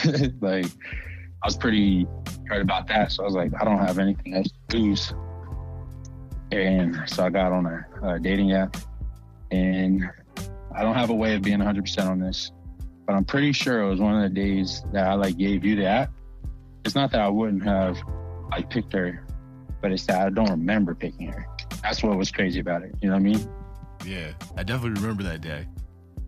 like 0.41 0.65
I 0.65 1.47
was 1.47 1.57
pretty 1.57 2.07
hurt 2.47 2.61
about 2.61 2.87
that. 2.87 3.11
So 3.11 3.23
I 3.23 3.25
was 3.25 3.35
like, 3.35 3.51
I 3.59 3.63
don't 3.63 3.79
have 3.79 3.99
anything 3.99 4.35
else 4.35 4.49
to 4.69 4.77
lose. 4.77 5.13
And 6.51 6.97
so 7.07 7.25
I 7.25 7.29
got 7.29 7.51
on 7.51 7.65
a, 7.65 7.85
a 8.03 8.19
dating 8.19 8.53
app. 8.53 8.75
And 9.51 10.09
I 10.75 10.83
don't 10.83 10.95
have 10.95 11.09
a 11.09 11.15
way 11.15 11.35
of 11.35 11.41
being 11.41 11.59
100% 11.59 12.09
on 12.09 12.19
this, 12.19 12.51
but 13.05 13.13
I'm 13.13 13.25
pretty 13.25 13.51
sure 13.51 13.81
it 13.81 13.89
was 13.89 13.99
one 13.99 14.15
of 14.15 14.21
the 14.21 14.29
days 14.29 14.83
that 14.93 15.07
I 15.07 15.13
like 15.15 15.37
gave 15.37 15.65
you 15.65 15.75
the 15.75 15.85
app. 15.85 16.11
It's 16.85 16.95
not 16.95 17.11
that 17.11 17.21
I 17.21 17.27
wouldn't 17.27 17.63
have 17.63 17.97
like 18.51 18.69
picked 18.69 18.93
her, 18.93 19.25
but 19.81 19.91
it's 19.91 20.05
that 20.05 20.25
I 20.25 20.29
don't 20.29 20.49
remember 20.49 20.95
picking 20.95 21.31
her. 21.31 21.47
That's 21.81 22.03
what 22.03 22.17
was 22.17 22.31
crazy 22.31 22.59
about 22.59 22.83
it. 22.83 22.93
You 23.01 23.09
know 23.09 23.15
what 23.15 23.21
I 23.21 23.23
mean? 23.23 23.49
Yeah, 24.05 24.31
I 24.57 24.63
definitely 24.63 25.01
remember 25.01 25.23
that 25.23 25.41
day. 25.41 25.67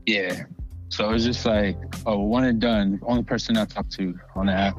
Yeah. 0.05 0.43
So 0.89 1.09
it 1.09 1.13
was 1.13 1.23
just 1.23 1.45
like, 1.45 1.77
oh, 2.05 2.19
one 2.19 2.43
and 2.43 2.59
done. 2.59 2.99
Only 3.03 3.23
person 3.23 3.55
I 3.57 3.65
talked 3.65 3.91
to 3.93 4.17
on 4.35 4.47
the 4.47 4.53
app. 4.53 4.75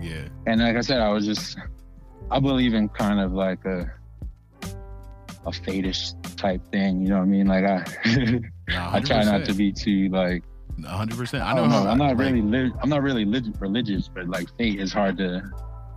Yeah, 0.00 0.28
And 0.46 0.60
like 0.62 0.76
I 0.76 0.80
said, 0.80 1.00
I 1.00 1.10
was 1.10 1.26
just, 1.26 1.58
I 2.30 2.38
believe 2.40 2.72
in 2.72 2.88
kind 2.88 3.20
of 3.20 3.32
like 3.32 3.64
a, 3.66 3.92
a 5.44 5.52
fatish 5.52 6.12
type 6.36 6.62
thing. 6.70 7.02
You 7.02 7.08
know 7.08 7.16
what 7.18 7.24
I 7.24 7.26
mean? 7.26 7.46
Like 7.46 7.64
I, 7.64 7.84
I 8.96 9.00
try 9.00 9.24
not 9.24 9.44
to 9.46 9.52
be 9.52 9.72
too 9.72 10.08
like, 10.08 10.44
hundred 10.84 11.18
percent. 11.18 11.42
I 11.42 11.52
I 11.52 11.54
don't 11.54 11.68
know. 11.68 11.86
I'm 11.86 11.98
not 11.98 12.16
really, 12.16 12.40
li- 12.40 12.72
I'm 12.82 12.88
not 12.88 13.02
really 13.02 13.24
lit- 13.26 13.60
religious, 13.60 14.08
but 14.08 14.26
like 14.28 14.48
fate 14.56 14.80
is 14.80 14.92
hard 14.92 15.18
to 15.18 15.42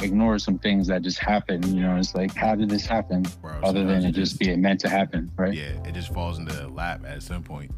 ignore 0.01 0.37
some 0.39 0.59
things 0.59 0.87
that 0.87 1.01
just 1.01 1.19
happen. 1.19 1.63
You 1.73 1.83
know, 1.83 1.95
it's 1.95 2.13
like, 2.15 2.35
how 2.35 2.55
did 2.55 2.69
this 2.69 2.85
happen? 2.85 3.23
bro, 3.41 3.53
Other 3.63 3.85
than 3.85 4.03
it 4.03 4.11
just 4.11 4.37
being 4.39 4.61
meant 4.61 4.81
to 4.81 4.89
happen, 4.89 5.31
right? 5.37 5.53
yeah, 5.53 5.81
it 5.85 5.93
just 5.93 6.13
falls 6.13 6.39
into 6.39 6.53
the 6.53 6.67
lap 6.67 7.03
at 7.05 7.23
some 7.23 7.43
point. 7.43 7.71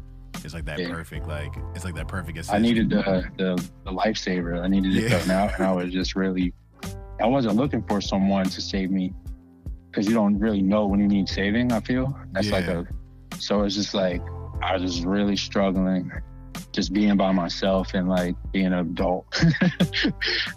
It's 0.46 0.54
like 0.54 0.64
that 0.66 0.78
yeah. 0.78 0.90
perfect, 0.90 1.26
like 1.26 1.52
it's 1.74 1.84
like 1.84 1.96
that 1.96 2.06
perfect. 2.06 2.38
I 2.52 2.58
needed 2.58 2.88
the, 2.88 3.28
the 3.36 3.68
the 3.84 3.90
lifesaver. 3.90 4.62
I 4.62 4.68
needed 4.68 4.96
it 4.96 5.10
yeah. 5.10 5.42
out, 5.42 5.54
and 5.56 5.66
I 5.66 5.72
was 5.72 5.92
just 5.92 6.14
really, 6.14 6.54
I 7.20 7.26
wasn't 7.26 7.56
looking 7.56 7.82
for 7.82 8.00
someone 8.00 8.44
to 8.44 8.60
save 8.60 8.92
me, 8.92 9.12
because 9.90 10.06
you 10.06 10.14
don't 10.14 10.38
really 10.38 10.62
know 10.62 10.86
when 10.86 11.00
you 11.00 11.08
need 11.08 11.28
saving. 11.28 11.72
I 11.72 11.80
feel 11.80 12.16
that's 12.30 12.46
yeah. 12.46 12.52
like 12.52 12.66
a, 12.68 12.86
so 13.40 13.64
it's 13.64 13.74
just 13.74 13.92
like 13.92 14.22
I 14.62 14.76
was 14.76 15.04
really 15.04 15.34
struggling, 15.34 16.12
just 16.70 16.92
being 16.92 17.16
by 17.16 17.32
myself 17.32 17.94
and 17.94 18.08
like 18.08 18.36
being 18.52 18.66
an 18.66 18.74
adult. 18.74 19.26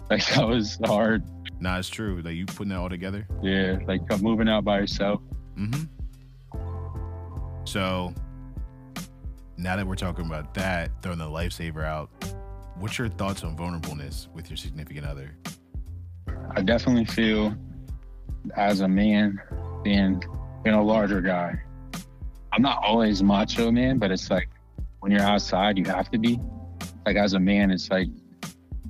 like 0.08 0.24
that 0.24 0.46
was 0.46 0.78
hard. 0.84 1.24
Nah, 1.58 1.80
it's 1.80 1.88
true. 1.88 2.22
Like 2.24 2.36
you 2.36 2.46
putting 2.46 2.68
that 2.68 2.78
all 2.78 2.88
together. 2.88 3.26
Yeah, 3.42 3.78
like 3.88 4.02
moving 4.22 4.48
out 4.48 4.62
by 4.62 4.78
yourself. 4.78 5.20
Mm-hmm. 5.58 5.82
So 7.64 8.14
now 9.62 9.76
that 9.76 9.86
we're 9.86 9.94
talking 9.94 10.26
about 10.26 10.54
that, 10.54 10.90
throwing 11.02 11.18
the 11.18 11.24
lifesaver 11.24 11.84
out, 11.84 12.10
what's 12.76 12.98
your 12.98 13.08
thoughts 13.08 13.44
on 13.44 13.56
vulnerableness 13.56 14.28
with 14.32 14.48
your 14.48 14.56
significant 14.56 15.06
other? 15.06 15.36
I 16.54 16.62
definitely 16.62 17.04
feel 17.04 17.54
as 18.56 18.80
a 18.80 18.88
man, 18.88 19.40
being 19.84 20.22
being 20.64 20.76
a 20.76 20.82
larger 20.82 21.20
guy. 21.20 21.60
I'm 22.52 22.62
not 22.62 22.82
always 22.82 23.22
macho 23.22 23.70
man, 23.70 23.98
but 23.98 24.10
it's 24.10 24.30
like 24.30 24.48
when 25.00 25.12
you're 25.12 25.20
outside, 25.20 25.78
you 25.78 25.84
have 25.84 26.10
to 26.10 26.18
be. 26.18 26.40
Like 27.06 27.16
as 27.16 27.34
a 27.34 27.40
man, 27.40 27.70
it's 27.70 27.90
like 27.90 28.08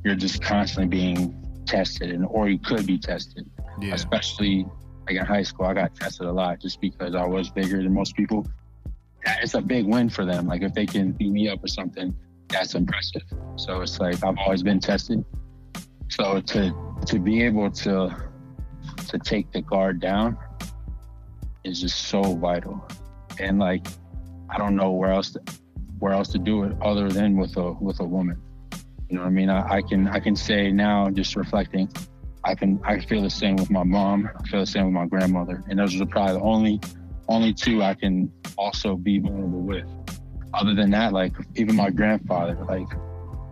you're 0.05 0.15
just 0.15 0.43
constantly 0.43 0.89
being 0.89 1.63
tested, 1.67 2.11
and 2.11 2.27
or 2.27 2.49
you 2.49 2.59
could 2.59 2.87
be 2.87 2.99
tested. 2.99 3.49
Yeah. 3.81 3.95
Especially 3.95 4.67
like 5.07 5.17
in 5.17 5.27
high 5.27 5.43
school, 5.43 5.67
I 5.67 5.75
got 5.75 5.95
tested 5.95 6.27
a 6.27 6.33
lot 6.33 6.61
just 6.61 6.81
because 6.81 7.15
I 7.15 7.25
was 7.27 7.51
bigger 7.51 7.83
than 7.83 7.93
most 7.93 8.15
people 8.15 8.47
it's 9.25 9.55
a 9.55 9.61
big 9.61 9.87
win 9.87 10.09
for 10.09 10.25
them. 10.25 10.47
Like 10.47 10.63
if 10.63 10.75
they 10.75 10.87
can 10.87 11.13
beat 11.13 11.31
me 11.31 11.49
up 11.49 11.63
or 11.63 11.69
something, 11.69 12.15
that's 12.49 12.75
impressive. 12.75 13.23
So 13.57 13.81
it's 13.81 13.99
like 14.01 14.23
I've 14.25 14.39
always 14.39 14.63
been 14.63 14.81
tested. 14.81 15.25
So 16.09 16.41
to 16.41 16.75
to 17.07 17.19
be 17.19 17.43
able 17.43 17.71
to 17.71 18.17
to 19.09 19.19
take 19.19 19.53
the 19.53 19.63
guard 19.63 20.01
down 20.01 20.37
is 21.65 21.81
just 21.81 22.09
so 22.09 22.23
vital. 22.23 22.87
And 23.39 23.59
like 23.59 23.87
I 24.49 24.59
don't 24.59 24.75
know 24.75 24.91
where 24.91 25.13
else 25.13 25.31
to, 25.31 25.41
where 25.99 26.13
else 26.13 26.29
to 26.31 26.39
do 26.39 26.65
it 26.65 26.77
other 26.83 27.09
than 27.09 27.37
with 27.37 27.57
a 27.57 27.73
with 27.73 28.01
a 28.01 28.05
woman. 28.05 28.41
You 29.09 29.17
know 29.17 29.23
what 29.23 29.29
I 29.29 29.31
mean? 29.31 29.51
I, 29.51 29.77
I 29.77 29.83
can 29.83 30.09
I 30.09 30.21
can 30.21 30.37
say 30.37 30.71
now 30.71 31.11
just 31.11 31.37
reflecting, 31.37 31.89
I 32.45 32.55
can 32.55 32.81
I 32.85 33.01
feel 33.01 33.23
the 33.23 33.31
same 33.31 33.57
with 33.57 33.71
my 33.71 33.83
mom, 33.83 34.29
I 34.39 34.49
feel 34.49 34.61
the 34.61 34.67
same 34.67 34.87
with 34.87 34.95
my 34.95 35.07
grandmother. 35.07 35.63
And 35.69 35.79
those 35.79 36.01
are 36.01 36.07
probably 36.07 36.35
the 36.35 36.41
only 36.41 36.81
only 37.31 37.55
two 37.55 37.83
I 37.83 37.95
can 37.95 38.31
also 38.59 38.97
be 38.97 39.19
vulnerable 39.19 39.61
with. 39.61 39.87
Other 40.53 40.75
than 40.75 40.91
that, 40.91 41.13
like 41.13 41.33
even 41.55 41.77
my 41.77 41.91
grandfather, 41.91 42.59
like 42.69 42.89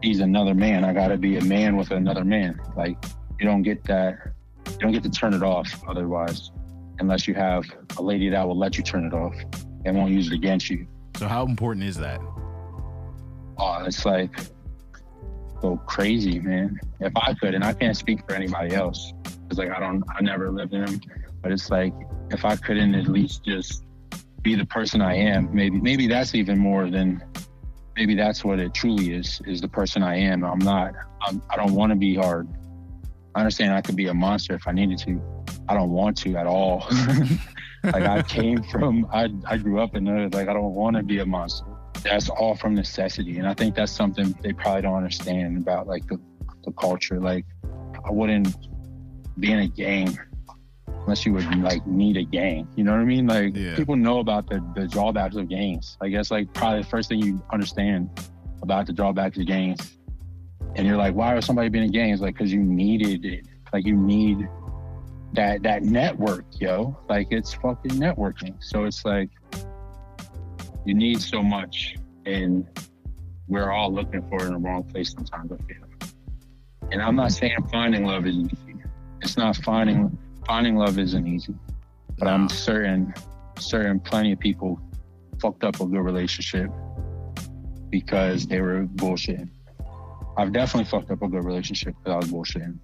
he's 0.02 0.20
another 0.20 0.52
man. 0.52 0.84
I 0.84 0.92
gotta 0.92 1.16
be 1.16 1.36
a 1.36 1.44
man 1.44 1.76
with 1.76 1.92
another 1.92 2.24
man. 2.24 2.60
Like 2.76 2.96
you 3.38 3.46
don't 3.46 3.62
get 3.62 3.84
that, 3.84 4.18
you 4.66 4.78
don't 4.78 4.92
get 4.92 5.04
to 5.04 5.10
turn 5.10 5.32
it 5.32 5.44
off 5.44 5.70
otherwise, 5.88 6.50
unless 6.98 7.28
you 7.28 7.34
have 7.34 7.64
a 7.96 8.02
lady 8.02 8.28
that 8.30 8.46
will 8.46 8.58
let 8.58 8.76
you 8.76 8.82
turn 8.82 9.06
it 9.06 9.14
off 9.14 9.34
and 9.84 9.96
won't 9.96 10.10
use 10.10 10.26
it 10.26 10.34
against 10.34 10.68
you. 10.68 10.86
So 11.16 11.28
how 11.28 11.46
important 11.46 11.86
is 11.86 11.96
that? 11.96 12.20
Oh, 13.58 13.84
it's 13.86 14.04
like 14.04 14.30
go 15.60 15.76
crazy, 15.86 16.40
man. 16.40 16.80
If 17.00 17.12
I 17.16 17.34
could, 17.34 17.54
and 17.54 17.62
I 17.64 17.72
can't 17.72 17.96
speak 17.96 18.20
for 18.28 18.34
anybody 18.34 18.74
else, 18.74 19.12
because 19.22 19.58
like 19.58 19.70
I 19.70 19.78
don't, 19.78 20.02
I 20.08 20.20
never 20.20 20.50
lived 20.50 20.74
in 20.74 20.84
them, 20.84 21.00
but 21.42 21.52
it's 21.52 21.70
like 21.70 21.94
if 22.30 22.44
I 22.44 22.56
couldn't 22.56 22.94
at 22.94 23.08
least 23.08 23.44
just 23.44 23.84
be 24.42 24.54
the 24.54 24.66
person 24.66 25.00
I 25.00 25.14
am, 25.14 25.54
maybe 25.54 25.80
maybe 25.80 26.06
that's 26.06 26.34
even 26.34 26.58
more 26.58 26.90
than 26.90 27.22
maybe 27.96 28.14
that's 28.14 28.44
what 28.44 28.60
it 28.60 28.72
truly 28.74 29.12
is 29.12 29.40
is 29.46 29.60
the 29.60 29.68
person 29.68 30.02
I 30.02 30.16
am. 30.16 30.44
I'm 30.44 30.58
not. 30.58 30.94
I'm, 31.22 31.42
I 31.50 31.56
do 31.56 31.62
not 31.62 31.70
want 31.72 31.90
to 31.90 31.96
be 31.96 32.14
hard. 32.14 32.48
I 33.34 33.40
understand 33.40 33.74
I 33.74 33.82
could 33.82 33.96
be 33.96 34.06
a 34.06 34.14
monster 34.14 34.54
if 34.54 34.66
I 34.66 34.72
needed 34.72 34.98
to. 35.00 35.20
I 35.68 35.74
don't 35.74 35.90
want 35.90 36.16
to 36.18 36.36
at 36.36 36.46
all. 36.46 36.86
like 37.84 38.04
I 38.04 38.22
came 38.22 38.62
from, 38.64 39.06
I 39.12 39.28
I 39.46 39.56
grew 39.58 39.80
up 39.80 39.94
in 39.94 40.04
there. 40.04 40.28
Like 40.28 40.48
I 40.48 40.52
don't 40.52 40.74
want 40.74 40.96
to 40.96 41.02
be 41.02 41.18
a 41.18 41.26
monster. 41.26 41.66
That's 42.02 42.28
all 42.28 42.54
from 42.54 42.74
necessity, 42.74 43.38
and 43.38 43.48
I 43.48 43.54
think 43.54 43.74
that's 43.74 43.92
something 43.92 44.32
they 44.42 44.52
probably 44.52 44.82
don't 44.82 44.96
understand 44.96 45.56
about 45.56 45.86
like 45.86 46.06
the 46.06 46.18
the 46.64 46.72
culture. 46.72 47.20
Like 47.20 47.44
I 48.04 48.10
wouldn't 48.10 48.56
be 49.38 49.52
in 49.52 49.60
a 49.60 49.68
gang 49.68 50.18
unless 51.08 51.24
you 51.24 51.32
would 51.32 51.62
like 51.62 51.86
need 51.86 52.18
a 52.18 52.22
gang. 52.22 52.68
You 52.76 52.84
know 52.84 52.92
what 52.92 53.00
I 53.00 53.04
mean? 53.04 53.26
Like 53.26 53.56
yeah. 53.56 53.74
people 53.74 53.96
know 53.96 54.18
about 54.18 54.46
the, 54.46 54.62
the 54.76 54.86
drawbacks 54.86 55.36
of 55.36 55.48
gangs. 55.48 55.96
I 56.02 56.08
guess 56.08 56.30
like 56.30 56.52
probably 56.52 56.82
the 56.82 56.88
first 56.88 57.08
thing 57.08 57.22
you 57.22 57.42
understand 57.50 58.10
about 58.60 58.84
the 58.84 58.92
drawbacks 58.92 59.38
of 59.38 59.46
gangs. 59.46 59.96
And 60.76 60.86
you're 60.86 60.98
like, 60.98 61.14
why 61.14 61.32
would 61.32 61.44
somebody 61.44 61.70
be 61.70 61.78
in 61.78 61.84
a 61.84 61.88
gang? 61.88 62.10
It's 62.10 62.20
like 62.20 62.34
because 62.34 62.52
you 62.52 62.62
needed 62.62 63.24
it. 63.24 63.46
Like 63.72 63.86
you 63.86 63.96
need 63.96 64.50
that 65.32 65.62
that 65.62 65.82
network, 65.82 66.44
yo. 66.60 66.98
Like 67.08 67.28
it's 67.30 67.54
fucking 67.54 67.92
networking. 67.92 68.62
So 68.62 68.84
it's 68.84 69.02
like 69.06 69.30
you 70.84 70.92
need 70.92 71.22
so 71.22 71.42
much 71.42 71.96
and 72.26 72.68
we're 73.48 73.72
all 73.72 73.90
looking 73.90 74.20
for 74.28 74.42
it 74.42 74.48
in 74.48 74.52
the 74.52 74.58
wrong 74.58 74.84
place 74.84 75.14
sometimes, 75.14 75.52
I 75.52 75.56
feel. 75.56 76.12
And 76.92 77.00
I'm 77.00 77.16
not 77.16 77.32
saying 77.32 77.56
finding 77.72 78.04
love 78.04 78.26
is 78.26 78.36
easy. 78.36 78.74
It's 79.22 79.38
not 79.38 79.56
finding 79.56 80.18
finding 80.48 80.76
love 80.76 80.98
isn't 80.98 81.26
easy, 81.26 81.54
but 82.18 82.26
I'm 82.26 82.48
certain, 82.48 83.14
certain 83.58 84.00
plenty 84.00 84.32
of 84.32 84.40
people 84.40 84.80
fucked 85.40 85.62
up 85.62 85.78
a 85.80 85.86
good 85.86 86.00
relationship 86.00 86.70
because 87.90 88.46
they 88.46 88.60
were 88.60 88.86
bullshitting. 88.96 89.50
I've 90.36 90.52
definitely 90.52 90.90
fucked 90.90 91.10
up 91.10 91.22
a 91.22 91.28
good 91.28 91.44
relationship 91.44 91.94
because 91.98 92.12
I 92.12 92.16
was 92.16 92.32
bullshitting. 92.32 92.78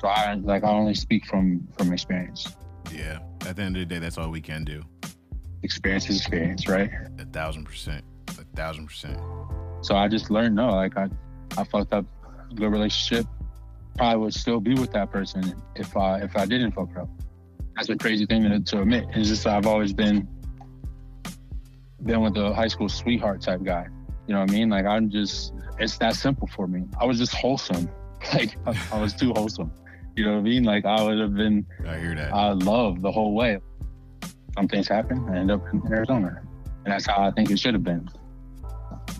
So 0.00 0.08
I 0.08 0.34
like 0.34 0.64
I 0.64 0.70
only 0.70 0.94
speak 0.94 1.26
from 1.26 1.68
from 1.76 1.92
experience. 1.92 2.56
Yeah. 2.90 3.18
At 3.46 3.56
the 3.56 3.62
end 3.62 3.76
of 3.76 3.80
the 3.80 3.86
day, 3.86 3.98
that's 3.98 4.16
all 4.16 4.30
we 4.30 4.40
can 4.40 4.64
do. 4.64 4.82
Experience 5.62 6.08
is 6.08 6.16
experience, 6.16 6.66
right? 6.66 6.90
A 7.18 7.26
thousand 7.26 7.64
percent. 7.64 8.02
A 8.28 8.56
thousand 8.56 8.86
percent. 8.86 9.18
So 9.82 9.96
I 9.96 10.08
just 10.08 10.30
learned 10.30 10.56
no, 10.56 10.70
like 10.70 10.96
I 10.96 11.08
I 11.58 11.64
fucked 11.64 11.92
up 11.92 12.06
a 12.50 12.54
good 12.54 12.72
relationship 12.72 13.26
probably 14.00 14.18
would 14.18 14.34
still 14.34 14.60
be 14.60 14.72
with 14.72 14.92
that 14.92 15.10
person 15.12 15.54
if 15.76 15.94
I 15.94 16.22
if 16.22 16.34
I 16.34 16.46
didn't 16.46 16.72
fuck 16.72 16.96
up. 16.96 17.08
That's 17.76 17.90
a 17.90 17.96
crazy 17.96 18.24
thing 18.24 18.44
to, 18.44 18.58
to 18.58 18.80
admit. 18.80 19.04
It's 19.14 19.28
just 19.28 19.46
I've 19.46 19.66
always 19.66 19.92
been 19.92 20.26
been 22.04 22.22
with 22.22 22.34
a 22.38 22.54
high 22.54 22.68
school 22.68 22.88
sweetheart 22.88 23.42
type 23.42 23.62
guy. 23.62 23.86
You 24.26 24.34
know 24.34 24.40
what 24.40 24.50
I 24.50 24.54
mean? 24.54 24.70
Like 24.70 24.86
I'm 24.86 25.10
just 25.10 25.52
it's 25.78 25.98
that 25.98 26.14
simple 26.14 26.48
for 26.48 26.66
me. 26.66 26.84
I 26.98 27.04
was 27.04 27.18
just 27.18 27.34
wholesome. 27.34 27.88
Like 28.34 28.54
I, 28.66 28.78
I 28.92 29.00
was 29.00 29.14
too 29.14 29.32
wholesome. 29.32 29.72
You 30.14 30.26
know 30.26 30.32
what 30.32 30.40
I 30.40 30.42
mean? 30.42 30.62
Like 30.62 30.84
I 30.84 31.02
would 31.02 31.18
have 31.18 31.34
been 31.34 31.66
I 31.86 31.98
hear 31.98 32.14
that. 32.14 32.34
I 32.34 32.52
love 32.52 33.00
the 33.00 33.10
whole 33.10 33.32
way. 33.34 33.58
Some 34.56 34.68
things 34.68 34.88
happen. 34.88 35.26
I 35.30 35.38
end 35.38 35.50
up 35.50 35.62
in 35.72 35.82
Arizona. 35.90 36.42
And 36.84 36.92
that's 36.92 37.06
how 37.06 37.22
I 37.22 37.30
think 37.30 37.50
it 37.50 37.58
should 37.58 37.72
have 37.72 37.82
been. 37.82 38.10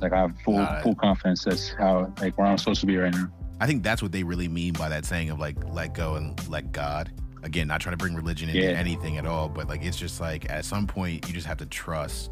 Like 0.02 0.12
I 0.12 0.20
have 0.20 0.38
full 0.44 0.66
full 0.82 0.94
confidence 0.94 1.44
that's 1.44 1.70
how 1.70 2.12
like 2.20 2.36
where 2.36 2.46
I'm 2.46 2.58
supposed 2.58 2.80
to 2.80 2.86
be 2.86 2.98
right 2.98 3.12
now. 3.12 3.30
I 3.60 3.66
think 3.66 3.82
that's 3.82 4.02
what 4.02 4.10
they 4.10 4.22
really 4.22 4.48
mean 4.48 4.72
by 4.72 4.88
that 4.88 5.04
saying 5.04 5.30
of 5.30 5.38
like 5.38 5.56
let 5.72 5.94
go 5.94 6.14
and 6.14 6.48
let 6.48 6.72
God. 6.72 7.12
Again, 7.42 7.68
not 7.68 7.80
trying 7.80 7.92
to 7.92 7.98
bring 7.98 8.14
religion 8.14 8.48
into 8.48 8.60
yeah. 8.62 8.70
anything 8.70 9.18
at 9.18 9.26
all, 9.26 9.48
but 9.48 9.68
like 9.68 9.84
it's 9.84 9.96
just 9.96 10.20
like 10.20 10.50
at 10.50 10.64
some 10.64 10.86
point 10.86 11.26
you 11.28 11.34
just 11.34 11.46
have 11.46 11.58
to 11.58 11.66
trust. 11.66 12.30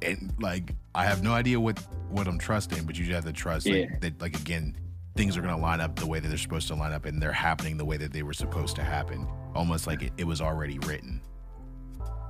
And 0.00 0.32
like 0.40 0.74
I 0.94 1.04
have 1.04 1.22
no 1.22 1.32
idea 1.32 1.58
what 1.58 1.78
what 2.08 2.26
I'm 2.26 2.38
trusting, 2.38 2.84
but 2.84 2.96
you 2.96 3.04
just 3.04 3.14
have 3.14 3.24
to 3.24 3.32
trust 3.32 3.66
yeah. 3.66 3.82
like, 3.82 4.00
that 4.00 4.20
like 4.20 4.36
again 4.36 4.76
things 5.16 5.36
are 5.36 5.42
going 5.42 5.54
to 5.54 5.60
line 5.60 5.80
up 5.80 5.96
the 5.96 6.06
way 6.06 6.20
that 6.20 6.28
they're 6.28 6.38
supposed 6.38 6.68
to 6.68 6.74
line 6.74 6.92
up 6.92 7.04
and 7.04 7.20
they're 7.20 7.32
happening 7.32 7.76
the 7.76 7.84
way 7.84 7.96
that 7.96 8.12
they 8.12 8.22
were 8.22 8.32
supposed 8.32 8.76
to 8.76 8.82
happen 8.82 9.28
almost 9.54 9.86
like 9.86 10.02
it, 10.02 10.12
it 10.16 10.24
was 10.24 10.40
already 10.40 10.78
written 10.80 11.20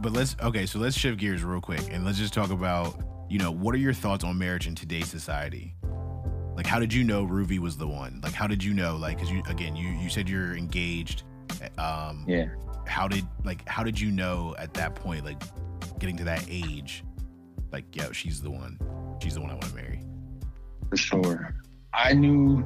but 0.00 0.12
let's 0.12 0.34
okay 0.42 0.66
so 0.66 0.78
let's 0.78 0.96
shift 0.96 1.18
gears 1.18 1.44
real 1.44 1.60
quick 1.60 1.82
and 1.90 2.04
let's 2.04 2.18
just 2.18 2.34
talk 2.34 2.50
about 2.50 2.98
you 3.30 3.38
know 3.38 3.52
what 3.52 3.74
are 3.74 3.78
your 3.78 3.92
thoughts 3.92 4.24
on 4.24 4.36
marriage 4.36 4.66
in 4.66 4.74
today's 4.74 5.08
society 5.08 5.74
like, 6.62 6.70
how 6.70 6.78
did 6.78 6.94
you 6.94 7.02
know 7.02 7.24
Ruby 7.24 7.58
was 7.58 7.76
the 7.76 7.88
one? 7.88 8.20
Like, 8.22 8.34
how 8.34 8.46
did 8.46 8.62
you 8.62 8.72
know? 8.72 8.94
Like, 8.94 9.18
cause 9.18 9.28
you 9.28 9.42
again, 9.48 9.74
you 9.74 9.88
you 9.88 10.08
said 10.08 10.28
you're 10.28 10.56
engaged. 10.56 11.24
Um, 11.76 12.24
yeah. 12.28 12.50
How 12.86 13.08
did 13.08 13.26
like 13.44 13.68
how 13.68 13.82
did 13.82 13.98
you 13.98 14.12
know 14.12 14.54
at 14.60 14.72
that 14.74 14.94
point, 14.94 15.24
like, 15.24 15.42
getting 15.98 16.16
to 16.18 16.24
that 16.24 16.44
age, 16.48 17.02
like, 17.72 17.84
yeah, 17.94 18.12
she's 18.12 18.40
the 18.40 18.50
one. 18.50 18.78
She's 19.20 19.34
the 19.34 19.40
one 19.40 19.50
I 19.50 19.54
want 19.54 19.70
to 19.70 19.74
marry. 19.74 20.04
For 20.88 20.96
sure, 20.96 21.52
I 21.92 22.12
knew. 22.12 22.64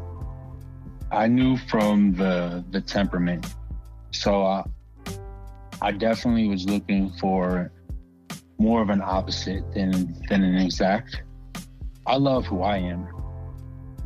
I 1.10 1.26
knew 1.26 1.56
from 1.56 2.12
the 2.12 2.62
the 2.72 2.82
temperament, 2.82 3.46
so 4.10 4.44
I, 4.44 4.64
I 5.80 5.92
definitely 5.92 6.48
was 6.48 6.66
looking 6.66 7.12
for 7.18 7.72
more 8.58 8.82
of 8.82 8.90
an 8.90 9.00
opposite 9.00 9.72
than 9.72 10.20
than 10.28 10.42
an 10.42 10.56
exact. 10.56 11.22
I 12.06 12.16
love 12.16 12.44
who 12.44 12.60
I 12.60 12.76
am. 12.76 13.15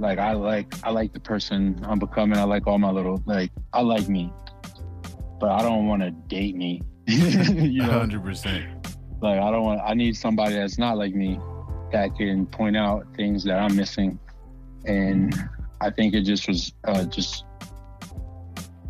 Like 0.01 0.19
I 0.19 0.33
like 0.33 0.73
I 0.83 0.91
like 0.91 1.13
the 1.13 1.21
person 1.21 1.79
I'm 1.87 1.99
becoming. 1.99 2.39
I 2.39 2.45
like 2.45 2.67
all 2.67 2.79
my 2.79 2.91
little 2.91 3.23
like 3.27 3.51
I 3.75 3.83
like 3.83 4.09
me, 4.09 4.33
but 5.39 5.51
I 5.51 5.63
don't 5.63 5.87
want 5.87 6.01
to 6.01 6.11
date 6.11 6.57
me. 6.57 6.81
you 7.07 7.83
know, 7.83 7.99
hundred 7.99 8.25
percent. 8.25 8.65
Like 9.21 9.39
I 9.39 9.51
don't 9.51 9.63
want. 9.63 9.83
I 9.85 9.93
need 9.93 10.17
somebody 10.17 10.55
that's 10.55 10.79
not 10.79 10.97
like 10.97 11.15
me, 11.15 11.39
that 11.93 12.17
can 12.17 12.47
point 12.47 12.79
out 12.79 13.07
things 13.15 13.45
that 13.45 13.59
I'm 13.59 13.77
missing. 13.77 14.19
And 14.87 15.35
I 15.83 15.91
think 15.91 16.15
it 16.15 16.23
just 16.23 16.49
was 16.49 16.73
uh, 16.85 17.05
just 17.05 17.45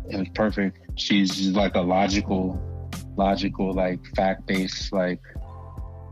it 0.09 0.17
was 0.17 0.29
perfect. 0.33 0.79
She's 0.95 1.49
like 1.49 1.75
a 1.75 1.81
logical, 1.81 2.61
logical, 3.17 3.73
like 3.73 3.99
fact 4.15 4.47
based. 4.47 4.93
Like 4.93 5.19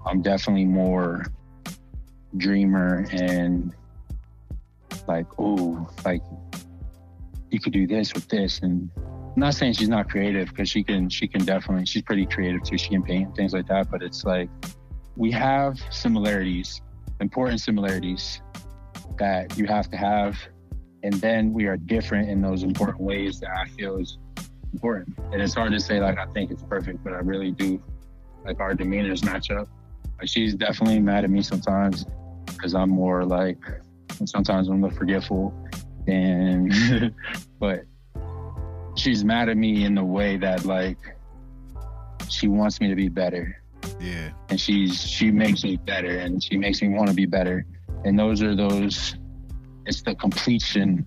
I'm 0.06 0.22
definitely 0.22 0.66
more 0.66 1.26
dreamer 2.36 3.08
and 3.12 3.74
like 5.08 5.28
oh 5.38 5.90
like 6.06 6.22
you 7.50 7.60
could 7.60 7.74
do 7.74 7.88
this 7.88 8.14
with 8.14 8.28
this 8.28 8.60
and 8.60 8.90
I'm 8.96 9.34
not 9.36 9.54
saying 9.54 9.74
she's 9.74 9.90
not 9.90 10.10
creative 10.10 10.50
because 10.50 10.70
she 10.70 10.84
can 10.84 11.10
she 11.10 11.28
can 11.28 11.44
definitely 11.46 11.86
she's 11.86 12.04
pretty 12.04 12.26
creative 12.26 12.64
too 12.64 12.78
she 12.78 12.90
can 12.90 13.04
paint 13.04 13.36
things 13.36 13.54
like 13.54 13.68
that 13.68 13.90
but 13.90 14.02
it's 14.02 14.24
like 14.24 14.50
we 15.16 15.32
have 15.32 15.80
similarities 15.90 16.82
important 17.20 17.62
similarities 17.62 18.42
that 19.18 19.58
you 19.58 19.66
have 19.66 19.90
to 19.90 19.98
have 19.98 20.38
and 21.04 21.14
then 21.16 21.54
we 21.54 21.66
are 21.66 21.78
different 21.78 22.30
in 22.30 22.42
those 22.42 22.64
important 22.64 23.02
ways 23.02 23.40
that 23.40 23.50
I 23.50 23.68
feel 23.70 23.98
is 23.98 24.18
important. 24.74 25.18
And 25.32 25.42
it's 25.42 25.54
hard 25.54 25.72
to 25.72 25.80
say 25.80 26.00
like 26.00 26.18
I 26.18 26.26
think 26.28 26.52
it's 26.52 26.64
perfect, 26.64 27.04
but 27.04 27.14
I 27.14 27.20
really 27.20 27.52
do. 27.52 27.82
Like 28.46 28.60
our 28.60 28.74
demeanors 28.74 29.24
match 29.24 29.52
up. 29.52 29.68
Like 30.18 30.30
she's 30.30 30.56
definitely 30.56 31.00
mad 31.00 31.24
at 31.24 31.30
me 31.30 31.42
sometimes 31.42 32.06
because 32.46 32.74
I'm 32.74 32.90
more 32.90 33.26
like 33.26 33.60
sometimes 34.28 34.68
I'm 34.68 34.82
the 34.82 34.90
forgetful, 34.92 35.54
and 36.08 37.14
but 37.60 37.84
she's 38.96 39.24
mad 39.24 39.50
at 39.50 39.58
me 39.58 39.86
in 39.86 39.96
the 39.96 40.04
way 40.04 40.38
that 40.38 40.66
like 40.66 40.98
she 42.28 42.48
wants 42.48 42.82
me 42.82 42.88
to 42.90 42.96
be 42.96 43.10
better. 43.10 43.62
Yeah. 44.00 44.32
And 44.50 44.60
she's 44.60 45.02
she 45.02 45.32
makes 45.32 45.64
me 45.64 45.78
better, 45.78 46.20
and 46.20 46.44
she 46.44 46.58
makes 46.58 46.82
me 46.82 46.90
want 46.90 47.10
to 47.10 47.16
be 47.16 47.26
better. 47.26 47.66
And 48.06 48.18
those 48.18 48.42
are 48.42 48.56
those 48.56 49.16
it's 49.86 50.02
the 50.02 50.16
completion 50.16 51.06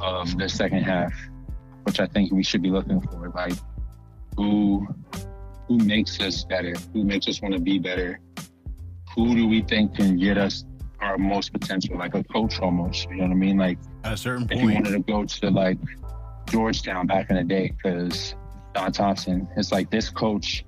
of 0.00 0.36
the 0.38 0.48
second 0.48 0.82
half, 0.82 1.12
which 1.84 2.00
I 2.00 2.06
think 2.06 2.32
we 2.32 2.42
should 2.42 2.62
be 2.62 2.70
looking 2.70 3.00
for. 3.00 3.30
Like 3.34 3.54
who 4.36 4.86
who 5.68 5.78
makes 5.78 6.20
us 6.20 6.44
better? 6.44 6.74
Who 6.92 7.04
makes 7.04 7.28
us 7.28 7.40
want 7.40 7.54
to 7.54 7.60
be 7.60 7.78
better? 7.78 8.20
Who 9.14 9.34
do 9.34 9.46
we 9.46 9.62
think 9.62 9.96
can 9.96 10.16
get 10.16 10.38
us 10.38 10.64
our 11.02 11.18
most 11.18 11.52
potential? 11.52 11.98
Like 11.98 12.14
a 12.14 12.24
coach 12.24 12.60
almost. 12.60 13.08
You 13.10 13.16
know 13.16 13.24
what 13.24 13.32
I 13.32 13.34
mean? 13.34 13.58
Like 13.58 13.78
at 14.04 14.14
a 14.14 14.16
certain 14.16 14.48
point, 14.48 14.60
if 14.60 14.68
you 14.68 14.74
wanted 14.74 14.90
to 14.90 15.00
go 15.00 15.24
to 15.24 15.50
like 15.50 15.78
Georgetown 16.50 17.06
back 17.06 17.30
in 17.30 17.36
the 17.36 17.44
day, 17.44 17.72
because 17.76 18.34
John 18.74 18.92
Thompson, 18.92 19.48
it's 19.56 19.72
like 19.72 19.90
this 19.90 20.08
coach. 20.08 20.64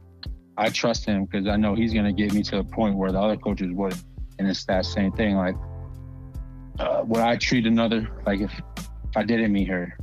I 0.56 0.68
trust 0.68 1.04
him 1.04 1.24
because 1.24 1.48
I 1.48 1.56
know 1.56 1.74
he's 1.74 1.92
gonna 1.92 2.12
get 2.12 2.32
me 2.32 2.42
to 2.44 2.58
a 2.58 2.64
point 2.64 2.96
where 2.96 3.10
the 3.10 3.20
other 3.20 3.36
coaches 3.36 3.72
would, 3.72 3.96
and 4.38 4.48
it's 4.48 4.64
that 4.66 4.84
same 4.84 5.12
thing. 5.12 5.36
Like 5.36 5.56
uh, 6.78 7.02
would 7.06 7.20
I 7.20 7.36
treat 7.36 7.66
another 7.66 8.08
like 8.26 8.40
if 8.40 8.52
if 8.76 9.16
I 9.16 9.22
didn't 9.22 9.52
meet 9.52 9.68
her, 9.68 9.96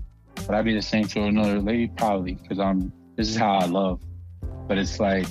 would 0.47 0.55
I 0.55 0.61
be 0.61 0.73
the 0.73 0.81
same 0.81 1.05
to 1.09 1.23
another 1.23 1.59
lady? 1.59 1.91
Probably, 1.97 2.35
because 2.35 2.59
I'm. 2.59 2.91
This 3.17 3.29
is 3.29 3.35
how 3.35 3.55
I 3.55 3.65
love. 3.65 4.01
But 4.67 4.77
it's 4.77 4.99
like 4.99 5.27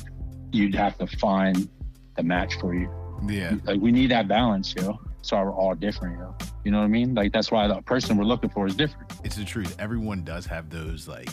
you'd 0.53 0.75
have 0.75 0.99
to 0.99 1.07
find 1.07 1.69
the 2.17 2.23
match 2.23 2.61
for 2.61 2.75
you. 2.75 2.93
Yeah. 3.27 3.57
Like 3.65 3.81
we 3.81 3.93
need 3.93 4.11
that 4.11 4.29
balance, 4.29 4.75
yo. 4.75 5.01
So 5.23 5.37
we're 5.37 5.53
all 5.53 5.75
different, 5.75 6.19
yo. 6.19 6.35
You 6.65 6.71
know 6.71 6.79
what 6.79 6.85
I 6.85 6.89
mean? 6.89 7.15
Like 7.15 7.33
that's 7.33 7.51
why 7.51 7.69
the 7.69 7.81
person 7.83 8.17
we're 8.17 8.25
looking 8.25 8.51
for 8.51 8.67
is 8.67 8.75
different. 8.75 9.13
It's 9.25 9.37
the 9.37 9.45
truth. 9.45 9.77
Everyone 9.79 10.25
does 10.25 10.47
have 10.47 10.71
those 10.71 11.09
like 11.09 11.29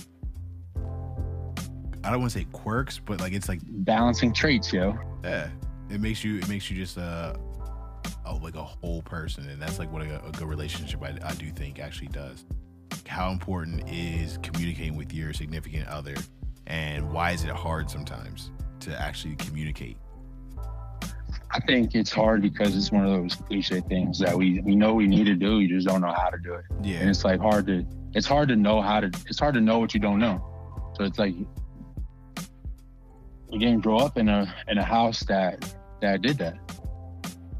I 2.04 2.12
don't 2.12 2.22
want 2.22 2.32
to 2.32 2.40
say 2.40 2.48
quirks, 2.52 3.00
but 3.00 3.20
like 3.20 3.34
it's 3.34 3.50
like 3.50 3.60
balancing 3.64 4.34
traits, 4.34 4.72
yo. 4.72 4.98
Yeah. 5.24 5.50
It 5.90 6.02
makes 6.02 6.24
you 6.24 6.38
it 6.38 6.48
makes 6.48 6.70
you 6.70 6.78
just 6.78 6.98
uh 6.98 7.36
oh, 8.26 8.40
like 8.42 8.56
a 8.56 8.64
whole 8.64 9.02
person, 9.02 9.50
and 9.50 9.62
that's 9.62 9.80
like 9.80 9.92
what 9.92 10.02
a, 10.02 10.26
a 10.26 10.32
good 10.32 10.48
relationship 10.48 11.02
I, 11.04 11.18
I 11.24 11.34
do 11.34 11.50
think 11.52 11.80
actually 11.80 12.08
does. 12.10 12.46
How 13.08 13.32
important 13.32 13.90
is 13.90 14.38
communicating 14.42 14.98
with 14.98 15.14
your 15.14 15.34
significant 15.34 15.88
other, 15.88 16.16
and 16.68 17.12
why 17.12 17.32
is 17.32 17.44
it 17.44 17.52
hard 17.52 17.90
sometimes 17.90 18.52
to 18.82 19.02
actually 19.02 19.36
communicate? 19.36 19.98
I 21.52 21.60
think 21.62 21.96
it's 21.96 22.12
hard 22.12 22.42
because 22.42 22.76
it's 22.76 22.92
one 22.92 23.06
of 23.06 23.12
those 23.12 23.36
cliche 23.36 23.82
things 23.82 24.20
that 24.20 24.36
we 24.36 24.60
we 24.62 24.76
know 24.76 24.94
we 24.94 25.08
need 25.08 25.26
to 25.26 25.36
do, 25.36 25.60
you 25.60 25.70
just 25.70 25.88
don't 25.88 26.02
know 26.02 26.14
how 26.14 26.30
to 26.30 26.38
do 26.38 26.54
it. 26.54 26.66
Yeah, 26.84 26.98
and 26.98 27.10
it's 27.10 27.24
like 27.24 27.40
hard 27.40 27.68
to 27.68 27.86
it's 28.14 28.28
hard 28.28 28.50
to 28.50 28.56
know 28.56 28.82
how 28.82 29.00
to 29.00 29.08
it's 29.28 29.40
hard 29.40 29.54
to 29.56 29.62
know 29.62 29.80
what 29.80 29.94
you 29.94 30.00
don't 30.00 30.20
know. 30.20 30.44
So 30.96 31.04
it's 31.04 31.20
like 31.20 31.36
you 31.36 33.60
didn't 33.60 33.82
grow 33.82 33.98
up 33.98 34.18
in 34.18 34.28
a 34.28 34.54
in 34.68 34.78
a 34.78 34.84
house 34.84 35.22
that 35.26 35.74
that 36.02 36.22
did 36.22 36.38
that 36.40 36.58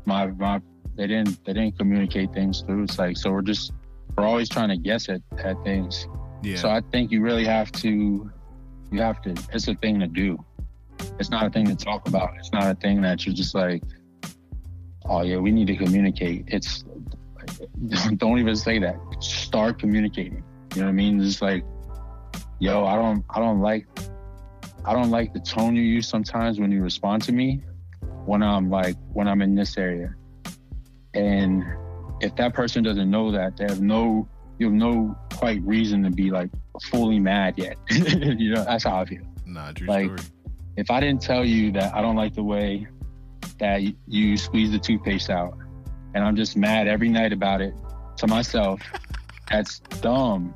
my 0.06 0.28
my 0.28 0.60
they 0.96 1.08
didn't 1.08 1.44
they 1.46 1.54
didn't 1.54 1.78
communicate 1.78 2.34
things 2.34 2.62
through. 2.62 2.84
It's 2.84 2.98
like 2.98 3.18
so 3.18 3.32
we're 3.32 3.42
just 3.42 3.72
we're 4.18 4.26
always 4.26 4.50
trying 4.50 4.70
to 4.70 4.78
guess 4.78 5.10
at, 5.10 5.22
at 5.38 5.64
things. 5.64 6.08
Yeah. 6.42 6.56
So 6.56 6.70
I 6.70 6.82
think 6.92 7.12
you 7.12 7.22
really 7.22 7.46
have 7.46 7.72
to 7.74 8.32
you 8.92 9.02
have 9.02 9.22
to 9.22 9.36
it's 9.54 9.68
a 9.68 9.76
thing 9.76 10.00
to 10.00 10.08
do. 10.08 10.44
It's 11.20 11.30
not 11.30 11.46
a 11.46 11.50
thing 11.50 11.66
to 11.66 11.76
talk 11.76 12.08
about. 12.08 12.32
It's 12.38 12.52
not 12.52 12.70
a 12.70 12.76
thing 12.76 13.02
that 13.02 13.26
you're 13.26 13.36
just 13.36 13.56
like, 13.56 13.84
oh 15.06 15.22
yeah, 15.22 15.38
we 15.38 15.52
need 15.52 15.68
to 15.68 15.76
communicate. 15.76 16.46
It's 16.48 16.84
don't 18.18 18.40
even 18.40 18.56
say 18.56 18.80
that. 18.80 18.98
Start 19.20 19.80
communicating. 19.80 20.44
You 20.76 20.82
know 20.82 20.88
what 20.88 20.90
I 20.90 20.94
mean? 20.94 21.20
Just 21.22 21.42
like, 21.42 21.64
yo, 22.60 22.86
I 22.86 22.96
don't 22.96 23.24
I 23.30 23.40
don't 23.40 23.62
like 23.62 23.88
I 24.86 24.94
don't 24.94 25.10
like 25.10 25.34
the 25.34 25.40
tone 25.40 25.76
you 25.76 25.82
use 25.82 26.08
sometimes 26.08 26.60
when 26.60 26.72
you 26.72 26.82
respond 26.82 27.24
to 27.24 27.32
me 27.32 27.62
when 28.26 28.44
I'm 28.44 28.70
like 28.70 28.96
when 29.14 29.28
I'm 29.28 29.42
in 29.42 29.56
this 29.56 29.78
area. 29.78 30.14
And 31.14 31.64
if 32.22 32.36
that 32.36 32.54
person 32.54 32.84
doesn't 32.84 33.10
know 33.10 33.32
that, 33.32 33.58
they 33.58 33.66
have 33.66 33.82
no 33.82 34.28
you 34.60 34.68
have 34.68 34.76
no 34.76 35.18
quite 35.34 35.62
reason 35.64 36.04
to 36.04 36.10
be 36.10 36.32
like 36.32 36.50
fully 36.84 37.20
mad 37.20 37.56
yet. 37.58 37.78
you 37.90 38.54
know, 38.54 38.64
that's 38.64 38.84
how 38.84 39.02
I 39.02 39.06
feel. 39.06 39.24
Nah, 39.46 39.72
true 39.72 39.88
like, 39.88 40.20
story. 40.20 40.32
If 40.78 40.92
I 40.92 41.00
didn't 41.00 41.22
tell 41.22 41.44
you 41.44 41.72
that 41.72 41.94
I 41.96 42.02
don't 42.02 42.16
like 42.16 42.36
the 42.36 42.44
way 42.44 42.88
that 43.60 43.82
you 44.08 44.38
squeeze 44.38 44.72
the 44.72 44.78
toothpaste 44.78 45.30
out, 45.32 45.58
and 46.14 46.24
I'm 46.24 46.36
just 46.36 46.56
mad 46.56 46.88
every 46.88 47.10
night 47.10 47.34
about 47.34 47.62
it 47.62 47.74
to 48.18 48.28
myself, 48.28 48.80
that's 49.50 49.80
dumb. 50.02 50.54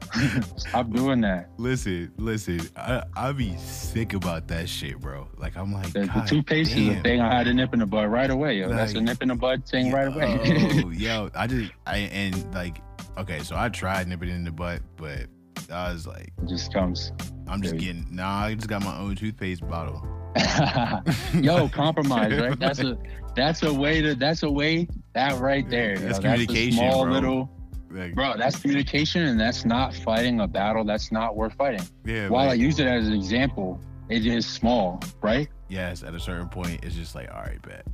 Stop 0.57 0.91
doing 0.91 1.21
that. 1.21 1.49
Listen, 1.57 2.11
listen. 2.17 2.61
I 2.75 3.03
I 3.15 3.31
be 3.31 3.57
sick 3.57 4.13
about 4.13 4.47
that 4.49 4.69
shit, 4.69 4.99
bro. 4.99 5.27
Like 5.37 5.57
I'm 5.57 5.73
like 5.73 5.91
the, 5.91 6.01
the 6.01 6.23
toothpaste 6.27 6.75
damn. 6.75 6.91
is 6.91 6.97
a 6.97 7.01
thing 7.01 7.19
I 7.19 7.35
had 7.35 7.45
to 7.45 7.53
nip 7.55 7.73
in 7.73 7.79
the 7.79 7.87
bud 7.87 8.05
right 8.05 8.29
away. 8.29 8.59
Yo. 8.59 8.67
Like, 8.67 8.77
That's 8.77 8.93
a 8.93 9.01
nip 9.01 9.23
in 9.23 9.29
the 9.29 9.35
bud 9.35 9.65
thing 9.65 9.87
yo, 9.87 9.93
right 9.93 10.07
away. 10.07 10.83
oh, 10.85 10.91
yo, 10.91 11.29
I 11.35 11.47
just 11.47 11.71
I 11.87 11.97
and 11.97 12.53
like 12.53 12.79
okay, 13.17 13.39
so 13.39 13.55
I 13.57 13.69
tried 13.69 14.07
nipping 14.07 14.29
in 14.29 14.43
the 14.43 14.51
butt, 14.51 14.81
but 14.97 15.27
I 15.71 15.91
was 15.91 16.07
like, 16.07 16.31
it 16.41 16.47
just 16.47 16.73
comes. 16.73 17.11
I'm 17.47 17.61
just 17.61 17.77
getting 17.77 18.05
nah. 18.11 18.45
I 18.45 18.55
just 18.55 18.67
got 18.67 18.83
my 18.83 18.97
own 18.97 19.15
toothpaste 19.15 19.67
bottle. 19.67 20.05
yo, 21.33 21.67
compromise, 21.69 22.39
right? 22.39 22.57
That's 22.59 22.79
a 22.79 22.97
that's 23.35 23.63
a 23.63 23.73
way 23.73 24.01
to 24.01 24.15
that's 24.15 24.43
a 24.43 24.49
way 24.49 24.87
that 25.13 25.39
right 25.39 25.69
there. 25.69 25.97
That's 25.97 26.17
yo, 26.17 26.23
communication, 26.23 26.77
that's 26.77 26.93
small 26.93 27.05
bro. 27.05 27.13
little 27.13 27.49
like, 27.91 28.15
bro, 28.15 28.35
that's 28.37 28.59
communication, 28.59 29.23
and 29.23 29.39
that's 29.39 29.65
not 29.65 29.93
fighting 29.93 30.39
a 30.39 30.47
battle. 30.47 30.83
That's 30.83 31.11
not 31.11 31.35
worth 31.35 31.53
fighting. 31.53 31.85
Yeah. 32.05 32.29
While 32.29 32.45
like, 32.45 32.51
I 32.51 32.53
use 32.55 32.79
it 32.79 32.87
as 32.87 33.07
an 33.07 33.13
example, 33.13 33.79
it 34.09 34.25
is 34.25 34.45
small, 34.45 35.01
right? 35.21 35.49
Yes. 35.67 36.03
At 36.03 36.13
a 36.13 36.19
certain 36.19 36.49
point, 36.49 36.83
it's 36.83 36.95
just 36.95 37.15
like, 37.15 37.29
all 37.31 37.41
right, 37.41 37.61
bet. 37.61 37.85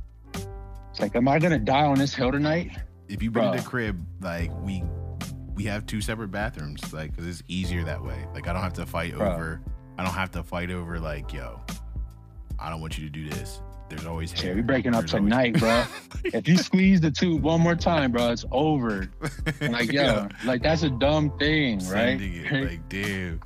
It's 0.90 1.00
like, 1.00 1.16
am 1.16 1.28
I 1.28 1.38
gonna 1.38 1.58
die 1.58 1.84
on 1.84 1.98
this 1.98 2.14
hill 2.14 2.32
tonight? 2.32 2.70
If 3.08 3.22
you 3.22 3.30
bring 3.30 3.50
the 3.52 3.62
crib, 3.62 4.04
like 4.20 4.50
we 4.62 4.84
we 5.58 5.64
have 5.64 5.86
two 5.86 6.00
separate 6.00 6.28
bathrooms, 6.28 6.92
like 6.92 7.10
because 7.10 7.26
it's 7.26 7.42
easier 7.48 7.82
that 7.82 8.00
way. 8.00 8.24
Like 8.32 8.46
I 8.46 8.52
don't 8.52 8.62
have 8.62 8.74
to 8.74 8.86
fight 8.86 9.12
over. 9.12 9.60
I 9.98 10.04
don't 10.04 10.14
have 10.14 10.30
to 10.30 10.44
fight 10.44 10.70
over 10.70 11.00
like, 11.00 11.32
yo, 11.32 11.60
I 12.60 12.70
don't 12.70 12.80
want 12.80 12.96
you 12.96 13.04
to 13.06 13.10
do 13.10 13.28
this. 13.28 13.60
There's 13.88 14.06
always 14.06 14.30
hair. 14.30 14.50
Yeah, 14.50 14.54
we 14.54 14.62
breaking 14.62 14.94
up 14.94 15.00
There's 15.00 15.10
tonight, 15.10 15.58
bro. 15.58 15.82
if 16.26 16.46
you 16.46 16.56
squeeze 16.58 17.00
the 17.00 17.10
tube 17.10 17.42
one 17.42 17.60
more 17.60 17.74
time, 17.74 18.12
bro, 18.12 18.30
it's 18.30 18.44
over. 18.52 19.10
Like, 19.60 19.90
yo, 19.90 20.02
yeah. 20.02 20.28
like 20.44 20.62
that's 20.62 20.84
a 20.84 20.90
dumb 20.90 21.36
thing, 21.38 21.80
right? 21.88 22.20
Like, 22.52 22.88
dude. 22.88 23.42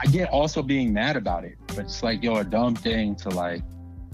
I 0.00 0.06
get 0.06 0.30
also 0.30 0.64
being 0.64 0.92
mad 0.92 1.16
about 1.16 1.44
it, 1.44 1.58
but 1.68 1.78
it's 1.78 2.02
like, 2.02 2.24
yo, 2.24 2.38
a 2.38 2.44
dumb 2.44 2.74
thing 2.74 3.14
to 3.16 3.28
like 3.28 3.62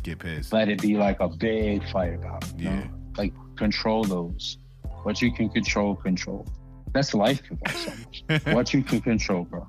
get 0.02 0.18
pissed. 0.18 0.52
Let 0.52 0.68
it 0.68 0.82
be 0.82 0.98
like 0.98 1.20
a 1.20 1.28
big 1.28 1.88
fight 1.88 2.12
about. 2.12 2.44
You 2.58 2.68
yeah. 2.68 2.76
Know? 2.80 2.90
Like 3.16 3.32
control 3.56 4.04
those. 4.04 4.58
What 5.04 5.22
you 5.22 5.32
can 5.32 5.48
control, 5.48 5.94
control. 5.94 6.46
That's 6.94 7.12
life 7.12 7.42
so 7.74 8.38
what 8.52 8.72
you 8.72 8.82
can 8.82 9.00
control, 9.02 9.44
bro. 9.44 9.68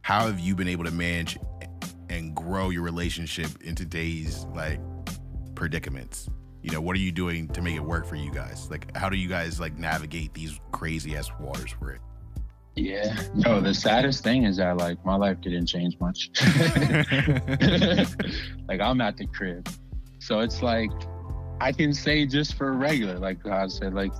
How 0.00 0.26
have 0.26 0.40
you 0.40 0.54
been 0.54 0.68
able 0.68 0.84
to 0.84 0.90
manage 0.90 1.38
and 2.08 2.34
grow 2.34 2.70
your 2.70 2.82
relationship 2.82 3.50
in 3.62 3.74
today's 3.74 4.46
like 4.54 4.80
predicaments? 5.54 6.30
You 6.62 6.70
know 6.70 6.80
what 6.80 6.96
are 6.96 7.00
you 7.00 7.12
doing 7.12 7.48
to 7.48 7.60
make 7.60 7.76
it 7.76 7.84
work 7.84 8.06
for 8.06 8.16
you 8.16 8.32
guys? 8.32 8.70
Like 8.70 8.96
how 8.96 9.10
do 9.10 9.16
you 9.16 9.28
guys 9.28 9.60
like 9.60 9.76
navigate 9.76 10.32
these 10.32 10.58
crazy 10.70 11.16
ass 11.16 11.30
waters 11.38 11.72
for 11.72 11.90
it 11.90 12.00
yeah. 12.74 13.14
No 13.34 13.60
the 13.60 13.74
saddest 13.74 14.24
thing 14.24 14.44
is 14.44 14.56
that 14.56 14.78
like 14.78 15.04
my 15.04 15.16
life 15.16 15.40
didn't 15.40 15.66
change 15.66 15.98
much. 16.00 16.30
Like 18.68 18.80
i'm 18.80 19.00
at 19.02 19.18
the 19.18 19.26
crib. 19.26 19.68
So 20.18 20.40
it's 20.40 20.62
like 20.62 20.90
I 21.60 21.72
can 21.72 21.92
say 21.92 22.24
just 22.24 22.54
for 22.54 22.72
regular, 22.72 23.18
like 23.18 23.44
I 23.46 23.66
said, 23.66 23.92
like 23.92 24.12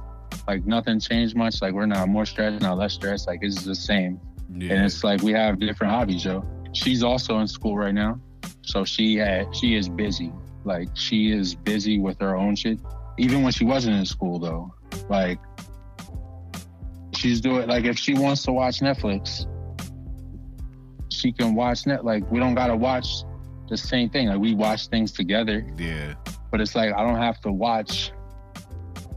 like 0.46 0.66
nothing 0.66 1.00
changed 1.00 1.36
much. 1.36 1.62
Like 1.62 1.74
we're 1.74 1.86
not 1.86 2.08
more 2.08 2.26
stressed, 2.26 2.62
not 2.62 2.78
less 2.78 2.94
stressed. 2.94 3.26
Like 3.26 3.40
it's 3.42 3.64
the 3.64 3.74
same. 3.74 4.20
Yeah. 4.54 4.74
And 4.74 4.84
it's 4.84 5.02
like 5.02 5.22
we 5.22 5.32
have 5.32 5.58
different 5.58 5.92
hobbies, 5.92 6.24
yo. 6.24 6.44
She's 6.72 7.02
also 7.02 7.38
in 7.38 7.46
school 7.46 7.76
right 7.76 7.94
now, 7.94 8.20
so 8.62 8.84
she 8.84 9.16
had, 9.16 9.54
she 9.54 9.76
is 9.76 9.88
busy. 9.88 10.32
Like 10.64 10.88
she 10.94 11.32
is 11.32 11.54
busy 11.54 11.98
with 11.98 12.18
her 12.20 12.36
own 12.36 12.56
shit. 12.56 12.78
Even 13.18 13.42
when 13.42 13.52
she 13.52 13.64
wasn't 13.64 13.96
in 13.96 14.06
school, 14.06 14.38
though, 14.38 14.74
like 15.08 15.38
she's 17.14 17.40
doing 17.40 17.68
like 17.68 17.84
if 17.84 17.98
she 17.98 18.14
wants 18.14 18.42
to 18.44 18.52
watch 18.52 18.80
Netflix, 18.80 19.46
she 21.10 21.32
can 21.32 21.54
watch 21.54 21.86
net. 21.86 22.04
Like 22.04 22.28
we 22.30 22.38
don't 22.38 22.54
gotta 22.54 22.76
watch 22.76 23.24
the 23.68 23.76
same 23.76 24.08
thing. 24.10 24.28
Like 24.28 24.38
we 24.38 24.54
watch 24.54 24.88
things 24.88 25.12
together. 25.12 25.66
Yeah. 25.78 26.14
But 26.50 26.60
it's 26.60 26.74
like 26.74 26.92
I 26.94 27.02
don't 27.02 27.18
have 27.18 27.40
to 27.42 27.52
watch. 27.52 28.12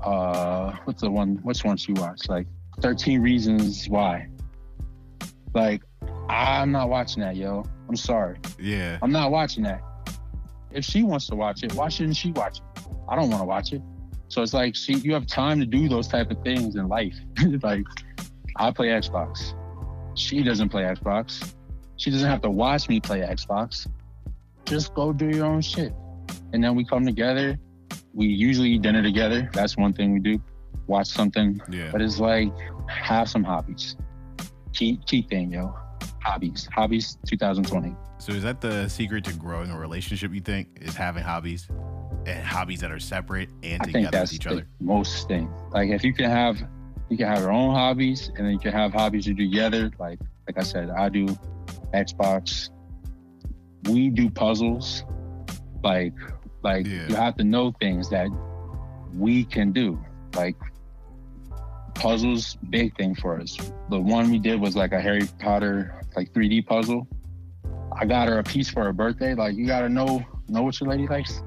Uh, 0.06 0.76
what's 0.86 1.02
the 1.02 1.12
one? 1.12 1.38
Which 1.44 1.64
one 1.64 1.78
she 1.78 1.94
watch? 1.94 2.30
Like 2.30 2.48
Thirteen 2.80 3.22
Reasons 3.22 3.90
Why. 3.90 4.28
Like 5.54 5.82
I'm 6.30 6.72
not 6.72 6.90
watching 6.90 7.22
that, 7.22 7.36
yo. 7.36 7.64
I'm 7.88 7.96
sorry. 7.96 8.38
Yeah. 8.60 8.98
I'm 9.02 9.12
not 9.12 9.32
watching 9.32 9.64
that. 9.64 9.82
If 10.72 10.84
she 10.84 11.04
wants 11.04 11.28
to 11.28 11.36
watch 11.36 11.64
it, 11.64 11.74
why 11.74 11.90
shouldn't 11.90 12.18
she 12.18 12.32
watch 12.32 12.60
it? 12.60 12.84
I 13.08 13.16
don't 13.16 13.30
want 13.30 13.42
to 13.42 13.46
watch 13.46 13.72
it. 13.72 13.82
So 14.28 14.42
it's 14.42 14.54
like 14.54 14.76
she, 14.76 14.96
you 14.96 15.14
have 15.14 15.28
time 15.28 15.60
to 15.60 15.66
do 15.66 15.88
those 15.88 16.08
type 16.08 16.32
of 16.32 16.42
things 16.44 16.76
in 16.76 16.88
life. 16.88 17.16
like 17.64 17.84
I 18.58 18.72
play 18.72 18.88
Xbox. 18.88 19.54
She 20.16 20.44
doesn't 20.44 20.70
play 20.70 20.84
Xbox. 20.84 21.54
She 21.98 22.10
doesn't 22.10 22.30
have 22.30 22.42
to 22.42 22.50
watch 22.50 22.90
me 22.90 23.00
play 23.00 23.22
Xbox. 23.22 23.88
Just 24.66 24.94
go 24.94 25.14
do 25.14 25.30
your 25.30 25.46
own 25.46 25.62
shit. 25.62 25.94
And 26.54 26.64
then 26.64 26.76
we 26.76 26.84
come 26.84 27.06
together. 27.06 27.58
We 28.16 28.28
usually 28.28 28.70
eat 28.70 28.82
dinner 28.82 29.04
together. 29.04 29.50
That's 29.54 29.78
one 29.78 29.94
thing 29.94 30.14
we 30.14 30.20
do. 30.20 30.42
Watch 30.88 31.08
something. 31.08 31.62
Yeah. 31.70 31.90
But 31.92 32.02
it's 32.02 32.20
like 32.20 32.52
have 32.88 33.30
some 33.30 33.44
hobbies. 33.44 33.96
Key 34.74 35.00
key 35.06 35.22
thing, 35.22 35.52
yo 35.52 35.76
hobbies. 36.26 36.68
Hobbies 36.74 37.18
2020. 37.28 37.96
So 38.18 38.32
is 38.32 38.44
that 38.44 38.60
the 38.60 38.90
secret 38.90 39.24
to 39.26 39.34
growing 39.34 39.70
a 39.70 39.78
relationship? 39.78 40.34
You 40.34 40.42
think 40.42 40.80
is 40.82 40.96
having 40.96 41.24
hobbies 41.24 41.68
and 42.26 42.44
hobbies 42.44 42.80
that 42.82 42.92
are 42.92 43.00
separate 43.00 43.50
and 43.62 43.82
I 43.82 43.86
together 43.86 44.22
with 44.22 44.34
each 44.34 44.48
other? 44.48 44.68
Most 44.80 45.28
thing. 45.28 45.52
Like 45.72 45.90
if 45.90 46.04
you 46.04 46.14
can 46.14 46.30
have, 46.30 46.58
you 47.10 47.18
can 47.18 47.28
have 47.28 47.40
your 47.40 47.52
own 47.52 47.76
hobbies 47.76 48.32
and 48.36 48.46
then 48.46 48.54
you 48.54 48.60
can 48.60 48.72
have 48.72 48.92
hobbies 48.94 49.28
you 49.28 49.34
do 49.34 49.46
together. 49.46 49.92
Like 50.00 50.20
like 50.48 50.58
I 50.58 50.64
said, 50.64 50.90
I 50.90 51.10
do 51.10 51.28
Xbox. 51.94 52.70
We 53.84 54.10
do 54.10 54.30
puzzles. 54.30 55.04
Like 55.84 56.14
like 56.66 56.88
yeah. 56.88 57.08
you 57.08 57.16
have 57.16 57.38
to 57.38 57.44
know 57.44 57.72
things 57.80 58.10
that 58.10 58.28
we 59.14 59.46
can 59.46 59.72
do. 59.72 60.04
Like 60.36 60.58
puzzles, 61.94 62.58
big 62.70 62.98
thing 62.98 63.16
for 63.16 63.40
us. 63.40 63.56
The 63.90 64.00
one 64.00 64.32
we 64.32 64.40
did 64.40 64.60
was 64.60 64.76
like 64.76 64.92
a 64.92 65.00
Harry 65.00 65.30
Potter 65.40 66.02
like 66.16 66.34
3D 66.34 66.66
puzzle. 66.66 67.08
I 67.98 68.06
got 68.06 68.28
her 68.28 68.40
a 68.40 68.44
piece 68.44 68.70
for 68.70 68.84
her 68.84 68.94
birthday. 68.94 69.36
Like 69.36 69.56
you 69.56 69.68
gotta 69.68 69.88
know 69.88 70.26
know 70.50 70.64
what 70.64 70.80
your 70.82 70.90
lady 70.90 71.08
likes. 71.08 71.44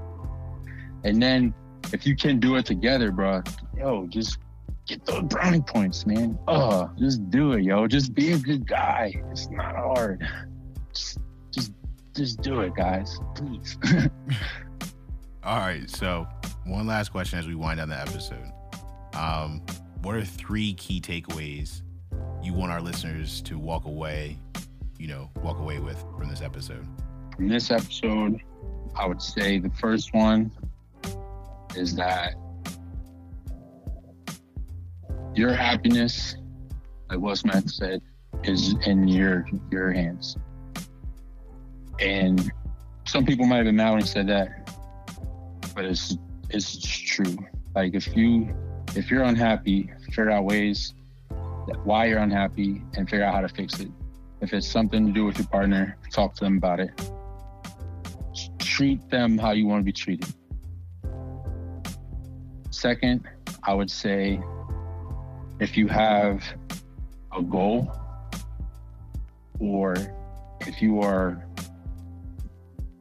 And 1.05 1.21
then 1.21 1.53
if 1.93 2.07
you 2.07 2.15
can 2.15 2.39
do 2.39 2.57
it 2.57 2.65
together, 2.65 3.11
bro, 3.11 3.43
yo, 3.77 4.07
just 4.07 4.39
get 4.87 5.05
those 5.05 5.25
brownie 5.25 5.63
points, 5.63 6.07
man. 6.07 6.39
Oh, 6.47 6.91
just 6.97 7.29
do 7.29 7.53
it, 7.53 7.65
yo. 7.65 7.89
Just 7.89 8.15
be 8.15 8.33
a 8.33 8.39
good 8.39 8.67
guy. 8.69 9.21
It's 9.33 9.51
not 9.51 9.75
hard. 9.75 10.25
Just 10.95 11.19
just 11.51 11.73
just 12.15 12.41
do 12.41 12.61
it, 12.61 12.75
guys. 12.77 13.19
Please. 13.35 13.77
All 15.45 15.59
right. 15.59 15.89
So 15.89 16.27
one 16.65 16.87
last 16.87 17.11
question 17.11 17.39
as 17.39 17.47
we 17.47 17.55
wind 17.55 17.79
down 17.79 17.89
the 17.89 18.01
episode. 18.01 18.53
Um, 19.15 19.63
what 20.03 20.15
are 20.15 20.25
three 20.25 20.75
key 20.75 21.01
takeaways 21.01 21.83
you 22.43 22.53
want 22.53 22.73
our 22.73 22.81
listeners 22.81 23.41
to 23.43 23.59
walk 23.59 23.85
away, 23.85 24.39
you 24.99 25.09
know, 25.09 25.31
walk 25.43 25.59
away 25.59 25.79
with 25.79 26.03
from 26.17 26.29
this 26.29 26.43
episode? 26.43 26.87
From 27.35 27.49
this 27.49 27.71
episode, 27.71 28.41
I 28.95 29.07
would 29.07 29.23
say 29.23 29.59
the 29.59 29.71
first 29.71 30.13
one 30.15 30.51
is 31.77 31.95
that 31.97 32.35
your 35.35 35.53
happiness, 35.53 36.37
like 37.09 37.21
Will 37.21 37.37
Smith 37.37 37.71
said, 37.71 38.03
is 38.45 38.75
in 38.87 39.07
your 39.09 39.47
your 39.71 39.93
hands. 39.93 40.37
And 42.01 42.51
some 43.07 43.25
people 43.25 43.47
might 43.47 43.57
have 43.57 43.67
been 43.67 43.77
mad 43.77 43.93
when 43.93 44.01
he 44.01 44.07
said 44.07 44.27
that, 44.29 44.68
but 45.79 45.85
it's 45.85 46.19
it's 46.51 46.77
true. 46.77 47.39
Like 47.77 47.95
if 47.95 48.17
you 48.17 48.53
if 48.97 49.13
you're 49.13 49.23
unhappy, 49.23 49.89
figure 50.07 50.29
out 50.29 50.45
ways 50.45 50.93
why 51.85 52.07
you're 52.07 52.19
unhappy 52.19 52.83
and 52.97 53.09
figure 53.09 53.25
out 53.25 53.33
how 53.33 53.43
to 53.43 53.49
fix 53.49 53.79
it. 53.79 53.89
If 54.41 54.53
it's 54.53 54.67
something 54.67 55.07
to 55.07 55.13
do 55.13 55.25
with 55.25 55.39
your 55.39 55.47
partner, 55.47 55.97
talk 56.13 56.35
to 56.35 56.45
them 56.45 56.57
about 56.57 56.81
it. 56.81 56.91
Treat 58.59 59.09
them 59.09 59.39
how 59.39 59.53
you 59.53 59.69
want 59.69 59.79
to 59.79 59.85
be 59.85 59.93
treated. 59.93 60.35
Second, 62.73 63.29
I 63.63 63.73
would 63.73 63.91
say 63.91 64.41
if 65.61 65.77
you 65.77 65.87
have 65.87 66.43
a 67.37 67.41
goal 67.41 67.93
or 69.61 69.95
if 70.63 70.83
you 70.83 71.03
are 71.03 71.47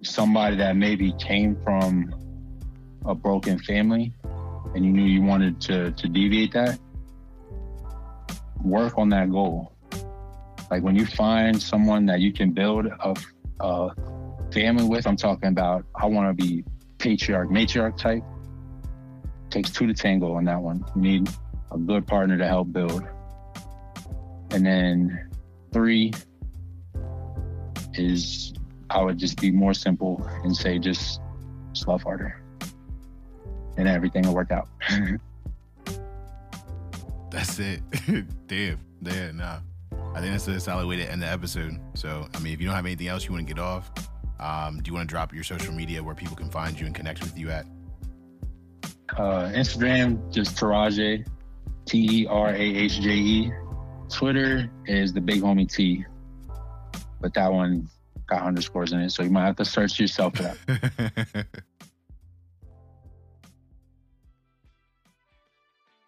somebody 0.04 0.58
that 0.58 0.76
maybe 0.76 1.12
came 1.14 1.60
from 1.64 2.14
a 3.06 3.16
broken 3.16 3.60
family 3.60 4.14
and 4.76 4.86
you 4.86 4.92
knew 4.92 5.04
you 5.04 5.22
wanted 5.22 5.60
to, 5.62 5.92
to 5.92 6.08
deviate 6.08 6.54
that, 6.54 6.80
work 8.62 8.98
on 8.98 9.10
that 9.10 9.32
goal. 9.32 9.74
Like 10.70 10.84
when 10.84 10.96
you 10.96 11.06
find 11.06 11.62
someone 11.62 12.06
that 12.08 12.20
you 12.20 12.34
can 12.34 12.52
build 12.52 12.86
a, 12.86 13.16
a 13.62 13.90
family 14.52 14.84
with, 14.84 15.08
I'm 15.08 15.16
talking 15.16 15.50
about, 15.50 15.86
I 15.96 16.06
want 16.06 16.38
to 16.38 16.44
be 16.44 16.64
patriarch, 16.98 17.50
matriarch 17.50 17.98
type. 17.98 18.24
Takes 19.50 19.72
two 19.72 19.88
to 19.88 19.94
tango 19.94 20.34
on 20.34 20.46
that 20.46 20.62
one. 20.62 20.84
You 20.96 21.02
need 21.02 21.30
a 21.72 21.78
good 21.78 22.06
partner 22.06 22.38
to 22.38 22.48
help 22.48 22.72
build. 22.74 23.04
And 24.52 24.66
then 24.66 25.30
three 25.72 26.14
is 27.94 28.54
I 28.90 29.02
would 29.02 29.18
just 29.18 29.40
be 29.40 29.52
more 29.52 29.74
simple 29.74 30.22
and 30.44 30.56
say 30.56 30.78
just, 30.80 31.22
just 31.74 31.88
love 31.88 32.04
harder 32.04 32.42
and 33.78 33.88
everything 33.88 34.24
will 34.24 34.36
work 34.36 34.52
out. 34.52 34.68
that's 37.32 37.60
it. 37.60 37.82
Damn. 38.48 38.80
Yeah, 39.02 39.32
nah. 39.32 39.60
I 40.14 40.20
think 40.20 40.32
that's 40.32 40.48
a 40.48 40.60
solid 40.60 40.88
way 40.88 40.98
to 40.98 41.10
end 41.10 41.22
the 41.22 41.28
episode. 41.28 41.80
So, 41.94 42.28
I 42.34 42.40
mean, 42.40 42.54
if 42.54 42.60
you 42.60 42.66
don't 42.66 42.76
have 42.76 42.86
anything 42.86 43.08
else 43.08 43.26
you 43.26 43.32
want 43.32 43.48
to 43.48 43.54
get 43.54 43.62
off, 43.62 43.92
um, 44.40 44.82
do 44.82 44.90
you 44.90 44.96
want 44.96 45.08
to 45.08 45.12
drop 45.12 45.34
your 45.34 45.44
social 45.44 45.74
media 45.74 46.02
where 46.04 46.16
people 46.16 46.36
can 46.36 46.50
find 46.50 46.80
you 46.80 46.86
and 46.86 46.96
connect 46.96 47.22
with 47.22 47.38
you 47.38 47.50
at? 47.52 47.66
Uh, 49.16 49.52
Instagram, 49.54 50.32
just 50.32 50.56
Terahje, 50.58 51.26
T 51.86 52.24
E 52.24 52.28
R 52.28 52.50
A 52.50 52.60
H 52.60 53.00
J 53.00 53.10
E. 53.10 53.52
Twitter 54.10 54.70
is 54.86 55.14
the 55.14 55.22
big 55.22 55.42
homie 55.42 55.72
T, 55.72 56.06
but 57.20 57.34
that 57.34 57.52
one 57.52 57.90
got 58.28 58.42
underscores 58.42 58.94
in 58.94 59.00
it, 59.02 59.10
so 59.12 59.24
you 59.24 59.30
might 59.30 59.46
have 59.46 59.56
to 59.58 59.66
search 59.66 60.00
yourself 60.00 60.36
for 60.36 60.44
that. 60.44 61.46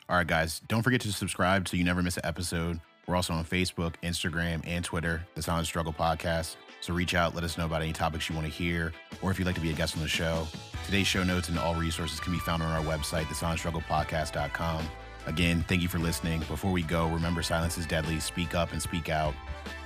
All 0.10 0.15
right, 0.15 0.26
guys, 0.26 0.60
don't 0.67 0.82
forget 0.82 1.02
to 1.02 1.13
subscribe 1.13 1.67
so 1.67 1.78
you 1.78 1.84
never 1.84 2.02
miss 2.02 2.17
an 2.17 2.26
episode. 2.26 2.80
We're 3.06 3.15
also 3.15 3.34
on 3.34 3.45
Facebook, 3.45 3.93
Instagram, 4.02 4.62
and 4.65 4.84
Twitter, 4.84 5.24
the 5.36 5.43
Silent 5.43 5.67
Struggle 5.67 5.93
Podcast. 5.93 6.56
So 6.82 6.95
reach 6.95 7.13
out, 7.13 7.36
let 7.36 7.43
us 7.43 7.60
know 7.60 7.65
about 7.65 7.84
any 7.84 7.93
topics 7.93 8.28
you 8.28 8.34
want 8.36 8.48
to 8.48 8.54
hear, 8.54 8.91
or 9.22 9.30
if 9.30 9.38
you'd 9.38 9.45
like 9.45 9.56
to 9.56 9.62
be 9.62 9.69
a 9.69 9.74
guest 9.74 9.95
on 9.95 10.02
the 10.02 10.10
show. 10.10 10.48
Today's 10.86 11.06
show 11.06 11.24
notes 11.24 11.50
and 11.50 11.60
all 11.60 11.76
resources 11.76 12.19
can 12.19 12.34
be 12.34 12.39
found 12.39 12.63
on 12.63 12.72
our 12.72 12.84
website, 12.84 13.26
thesilentstrugglepodcast.com. 13.26 14.89
Again, 15.28 15.64
thank 15.68 15.84
you 15.84 15.88
for 15.88 15.99
listening. 15.99 16.39
Before 16.47 16.72
we 16.72 16.82
go, 16.82 17.07
remember 17.07 17.43
silence 17.43 17.78
is 17.78 17.86
deadly. 17.86 18.20
Speak 18.20 18.55
up 18.55 18.72
and 18.72 18.82
speak 18.82 19.10
out. 19.10 19.36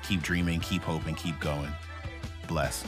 Keep 0.08 0.22
dreaming, 0.22 0.62
keep 0.62 0.84
hoping, 0.84 1.16
keep 1.16 1.38
going. 1.42 1.70
Bless. 2.48 2.86